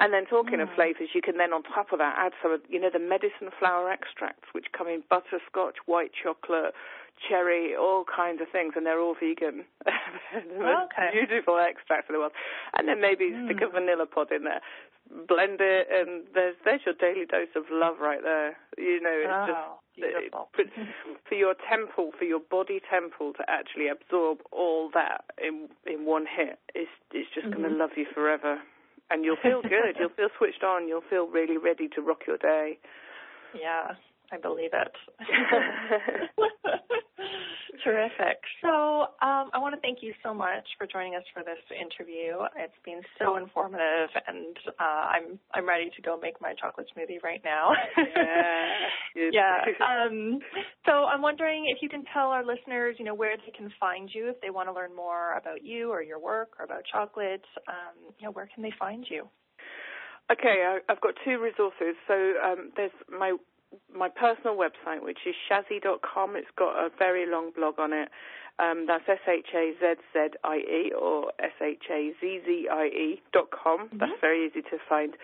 And 0.00 0.12
then 0.12 0.24
talking 0.24 0.58
mm. 0.58 0.62
of 0.62 0.68
flavours, 0.74 1.10
you 1.14 1.20
can 1.20 1.36
then 1.36 1.52
on 1.52 1.62
top 1.62 1.92
of 1.92 1.98
that 1.98 2.14
add 2.16 2.32
some 2.42 2.52
of 2.52 2.60
you 2.68 2.80
know 2.80 2.90
the 2.92 2.98
medicine 2.98 3.50
flower 3.58 3.90
extracts, 3.90 4.48
which 4.52 4.66
come 4.76 4.88
in 4.88 5.02
butterscotch, 5.10 5.76
white 5.86 6.12
chocolate, 6.14 6.72
cherry, 7.28 7.74
all 7.74 8.04
kinds 8.04 8.40
of 8.40 8.48
things, 8.50 8.74
and 8.76 8.86
they're 8.86 9.00
all 9.00 9.14
vegan. 9.18 9.64
the 9.84 10.58
most 10.58 10.92
okay. 10.92 11.10
beautiful 11.12 11.58
extract 11.58 12.08
in 12.08 12.14
the 12.14 12.20
world. 12.20 12.32
And 12.76 12.88
then 12.88 13.00
maybe 13.00 13.30
mm. 13.30 13.46
stick 13.46 13.62
a 13.62 13.70
vanilla 13.70 14.06
pod 14.06 14.32
in 14.32 14.44
there, 14.44 14.60
blend 15.26 15.60
it, 15.60 15.88
and 15.90 16.26
there's 16.34 16.56
there's 16.64 16.80
your 16.86 16.94
daily 16.94 17.26
dose 17.26 17.52
of 17.56 17.64
love 17.70 17.96
right 18.00 18.22
there. 18.22 18.56
You 18.76 19.00
know, 19.00 19.16
it's 19.16 19.32
oh, 19.32 19.46
just 19.46 20.12
beautiful. 20.12 20.48
It, 20.58 20.68
for 21.28 21.34
your 21.34 21.54
temple, 21.68 22.12
for 22.18 22.24
your 22.24 22.40
body 22.40 22.80
temple 22.90 23.32
to 23.34 23.44
actually 23.48 23.88
absorb 23.88 24.38
all 24.52 24.90
that 24.94 25.24
in 25.38 25.68
in 25.86 26.04
one 26.04 26.26
hit, 26.26 26.58
it's 26.74 26.90
it's 27.12 27.28
just 27.34 27.46
mm-hmm. 27.46 27.62
going 27.62 27.72
to 27.72 27.78
love 27.78 27.90
you 27.96 28.06
forever. 28.14 28.58
And 29.10 29.24
you'll 29.24 29.40
feel 29.42 29.62
good. 29.62 29.96
you'll 29.98 30.10
feel 30.10 30.28
switched 30.36 30.62
on. 30.62 30.86
You'll 30.86 31.08
feel 31.08 31.26
really 31.26 31.56
ready 31.56 31.88
to 31.94 32.02
rock 32.02 32.26
your 32.26 32.36
day. 32.36 32.78
Yeah, 33.54 33.96
I 34.30 34.36
believe 34.36 34.70
it. 34.74 34.92
Terrific. 37.84 38.38
So 38.62 39.14
um, 39.22 39.50
I 39.52 39.58
want 39.58 39.74
to 39.74 39.80
thank 39.80 39.98
you 40.02 40.12
so 40.22 40.34
much 40.34 40.66
for 40.78 40.86
joining 40.86 41.14
us 41.14 41.22
for 41.32 41.42
this 41.42 41.60
interview. 41.70 42.42
It's 42.56 42.76
been 42.84 43.00
so 43.18 43.36
informative, 43.36 44.10
and 44.26 44.56
uh, 44.80 45.04
I'm 45.14 45.38
I'm 45.54 45.68
ready 45.68 45.90
to 45.94 46.02
go 46.02 46.18
make 46.20 46.40
my 46.40 46.54
chocolate 46.60 46.86
smoothie 46.96 47.22
right 47.22 47.40
now. 47.44 47.70
yeah. 49.14 49.30
yeah. 49.32 49.58
Um, 49.88 50.38
so 50.84 50.92
I'm 51.04 51.22
wondering 51.22 51.66
if 51.74 51.82
you 51.82 51.88
can 51.88 52.04
tell 52.12 52.28
our 52.28 52.44
listeners, 52.44 52.96
you 52.98 53.04
know, 53.04 53.14
where 53.14 53.36
they 53.36 53.52
can 53.56 53.72
find 53.80 54.10
you 54.12 54.28
if 54.28 54.40
they 54.40 54.50
want 54.50 54.68
to 54.68 54.72
learn 54.72 54.94
more 54.94 55.34
about 55.34 55.64
you 55.64 55.90
or 55.90 56.02
your 56.02 56.18
work 56.18 56.50
or 56.58 56.64
about 56.64 56.82
chocolate. 56.92 57.44
Um, 57.68 58.12
you 58.18 58.26
know, 58.26 58.32
where 58.32 58.48
can 58.52 58.62
they 58.62 58.72
find 58.78 59.06
you? 59.08 59.28
Okay, 60.30 60.76
I've 60.88 61.00
got 61.00 61.14
two 61.24 61.40
resources. 61.40 61.96
So 62.06 62.14
um, 62.44 62.70
there's 62.76 62.92
my 63.08 63.36
my 63.94 64.08
personal 64.08 64.56
website, 64.56 65.02
which 65.02 65.18
is 65.26 65.34
shazzie.com. 65.50 66.36
It's 66.36 66.48
got 66.56 66.76
a 66.76 66.90
very 66.98 67.26
long 67.30 67.50
blog 67.54 67.78
on 67.78 67.92
it. 67.92 68.08
Um, 68.58 68.86
that's 68.88 69.04
S-H-A-Z-Z-I-E 69.08 70.92
or 70.98 71.32
S-H-A-Z-Z-I-E 71.38 73.22
dot 73.32 73.50
com. 73.50 73.86
Mm-hmm. 73.86 73.98
That's 73.98 74.20
very 74.20 74.46
easy 74.46 74.62
to 74.62 74.78
find. 74.88 75.14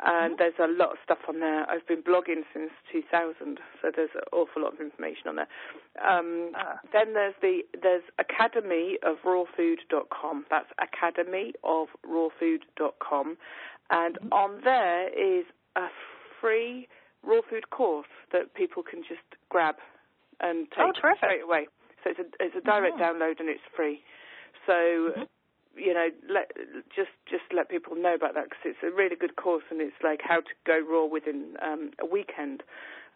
And 0.00 0.34
mm-hmm. 0.34 0.38
there's 0.38 0.54
a 0.62 0.72
lot 0.72 0.92
of 0.92 0.98
stuff 1.02 1.18
on 1.28 1.40
there. 1.40 1.68
I've 1.68 1.86
been 1.88 2.02
blogging 2.02 2.42
since 2.54 2.70
2000, 2.92 3.58
so 3.82 3.90
there's 3.94 4.10
an 4.14 4.22
awful 4.32 4.62
lot 4.62 4.74
of 4.74 4.80
information 4.80 5.26
on 5.26 5.36
there. 5.36 5.48
Um, 6.08 6.52
ah. 6.54 6.78
Then 6.92 7.14
there's 7.14 7.34
the 7.42 7.62
there's 7.82 8.04
Academy 8.20 8.98
of 9.02 9.16
Rawfood.com. 9.24 10.46
That's 10.50 10.68
Academy 10.80 11.54
of 11.64 11.88
Rawfood.com, 12.06 13.36
and 13.90 14.14
mm-hmm. 14.14 14.32
on 14.32 14.60
there 14.62 15.08
is 15.08 15.46
a 15.74 15.88
free 16.40 16.86
raw 17.24 17.40
food 17.48 17.70
course 17.70 18.08
that 18.32 18.54
people 18.54 18.82
can 18.82 19.02
just 19.02 19.24
grab 19.48 19.76
and 20.40 20.68
take 20.70 20.84
oh, 20.84 21.12
straight 21.16 21.42
away. 21.42 21.68
So 22.04 22.10
it's 22.10 22.20
a 22.20 22.26
it's 22.40 22.56
a 22.56 22.60
direct 22.60 22.96
oh. 22.98 23.02
download 23.02 23.40
and 23.40 23.48
it's 23.48 23.64
free. 23.74 24.00
So 24.66 24.72
mm-hmm. 24.72 25.22
you 25.76 25.94
know, 25.94 26.08
let 26.28 26.52
just 26.94 27.14
just 27.28 27.44
let 27.52 27.68
people 27.68 27.96
know 27.96 28.14
about 28.14 28.34
that 28.34 28.44
because 28.44 28.64
it's 28.64 28.82
a 28.82 28.94
really 28.94 29.16
good 29.16 29.36
course 29.36 29.64
and 29.70 29.80
it's 29.80 29.98
like 30.02 30.20
how 30.22 30.40
to 30.40 30.54
go 30.66 30.78
raw 30.78 31.06
within 31.06 31.56
um, 31.62 31.90
a 32.00 32.06
weekend. 32.06 32.62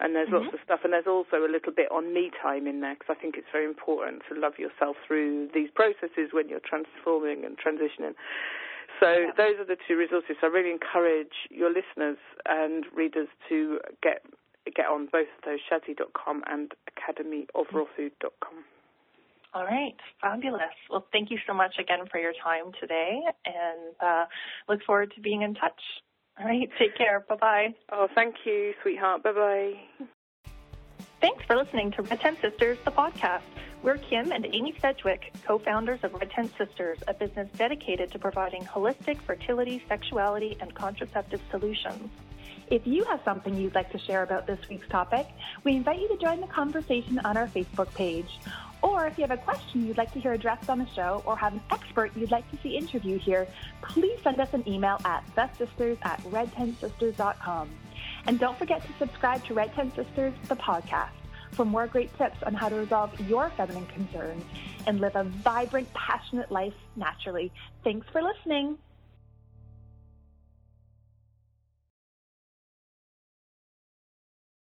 And 0.00 0.16
there's 0.16 0.28
mm-hmm. 0.28 0.50
lots 0.50 0.54
of 0.54 0.60
stuff, 0.64 0.80
and 0.82 0.92
there's 0.92 1.06
also 1.06 1.46
a 1.46 1.50
little 1.52 1.70
bit 1.70 1.86
on 1.92 2.12
me 2.12 2.32
time 2.42 2.66
in 2.66 2.80
there 2.80 2.94
because 2.94 3.14
I 3.16 3.20
think 3.20 3.36
it's 3.36 3.46
very 3.52 3.66
important 3.66 4.22
to 4.28 4.34
love 4.34 4.58
yourself 4.58 4.96
through 5.06 5.50
these 5.54 5.70
processes 5.70 6.32
when 6.32 6.48
you're 6.48 6.64
transforming 6.64 7.44
and 7.44 7.54
transitioning. 7.54 8.18
So 9.02 9.10
yeah. 9.10 9.30
those 9.36 9.58
are 9.58 9.64
the 9.64 9.76
two 9.88 9.96
resources. 9.96 10.36
I 10.42 10.46
really 10.46 10.70
encourage 10.70 11.34
your 11.50 11.70
listeners 11.70 12.18
and 12.46 12.84
readers 12.94 13.28
to 13.48 13.80
get 14.02 14.22
get 14.76 14.86
on 14.86 15.08
both 15.10 15.26
of 15.38 15.44
those, 15.44 15.58
shazzie.com 15.68 16.44
and 16.46 16.70
academyofrawfood.com. 16.94 18.64
All 19.54 19.64
right, 19.64 19.96
fabulous. 20.20 20.62
Well, 20.88 21.04
thank 21.12 21.30
you 21.30 21.38
so 21.46 21.52
much 21.52 21.74
again 21.78 22.06
for 22.10 22.18
your 22.18 22.32
time 22.42 22.72
today, 22.80 23.20
and 23.44 23.94
uh, 24.00 24.24
look 24.68 24.82
forward 24.84 25.12
to 25.16 25.20
being 25.20 25.42
in 25.42 25.54
touch. 25.54 25.80
All 26.38 26.46
right, 26.46 26.70
take 26.78 26.96
care. 26.96 27.20
Bye 27.28 27.36
bye. 27.36 27.74
Oh, 27.90 28.08
thank 28.14 28.36
you, 28.46 28.72
sweetheart. 28.82 29.22
Bye 29.24 29.32
bye. 29.32 30.06
Thanks 31.20 31.44
for 31.46 31.56
listening 31.56 31.92
to 31.92 32.02
Red 32.02 32.20
Tent 32.20 32.38
Sisters, 32.40 32.78
the 32.84 32.92
podcast. 32.92 33.42
We're 33.82 33.98
Kim 33.98 34.30
and 34.30 34.46
Amy 34.46 34.76
Sedgwick, 34.80 35.32
co 35.44 35.58
founders 35.58 35.98
of 36.04 36.14
Red 36.14 36.30
Tent 36.30 36.52
Sisters, 36.56 37.00
a 37.08 37.14
business 37.14 37.48
dedicated 37.56 38.12
to 38.12 38.18
providing 38.20 38.62
holistic 38.62 39.20
fertility, 39.20 39.82
sexuality, 39.88 40.56
and 40.60 40.72
contraceptive 40.72 41.40
solutions. 41.50 42.08
If 42.70 42.86
you 42.86 43.02
have 43.02 43.20
something 43.24 43.56
you'd 43.56 43.74
like 43.74 43.90
to 43.90 43.98
share 43.98 44.22
about 44.22 44.46
this 44.46 44.60
week's 44.68 44.86
topic, 44.86 45.26
we 45.64 45.74
invite 45.74 45.98
you 45.98 46.06
to 46.06 46.16
join 46.16 46.40
the 46.40 46.46
conversation 46.46 47.18
on 47.24 47.36
our 47.36 47.48
Facebook 47.48 47.92
page. 47.94 48.38
Or 48.82 49.06
if 49.06 49.18
you 49.18 49.22
have 49.22 49.32
a 49.32 49.42
question 49.42 49.84
you'd 49.84 49.98
like 49.98 50.12
to 50.12 50.20
hear 50.20 50.32
addressed 50.32 50.70
on 50.70 50.78
the 50.78 50.88
show 50.94 51.20
or 51.26 51.36
have 51.36 51.52
an 51.52 51.60
expert 51.72 52.12
you'd 52.16 52.30
like 52.30 52.48
to 52.52 52.58
see 52.62 52.76
interviewed 52.76 53.20
here, 53.20 53.48
please 53.82 54.20
send 54.22 54.38
us 54.38 54.54
an 54.54 54.62
email 54.68 55.00
at 55.04 55.24
thesisters 55.34 55.98
at 56.02 56.22
redtentsisters.com. 56.22 57.68
And 58.26 58.38
don't 58.38 58.56
forget 58.56 58.80
to 58.86 58.92
subscribe 59.00 59.44
to 59.46 59.54
Red 59.54 59.74
Tent 59.74 59.96
Sisters, 59.96 60.34
the 60.48 60.54
podcast 60.54 61.08
for 61.56 61.64
more 61.64 61.86
great 61.86 62.16
tips 62.16 62.36
on 62.46 62.54
how 62.54 62.68
to 62.68 62.76
resolve 62.76 63.10
your 63.18 63.52
feminine 63.56 63.86
concerns 63.86 64.44
and 64.86 65.00
live 65.00 65.12
a 65.14 65.24
vibrant, 65.44 65.88
passionate 65.94 66.50
life 66.50 66.74
naturally. 66.96 67.52
Thanks 67.84 68.06
for 68.12 68.22
listening. 68.22 68.78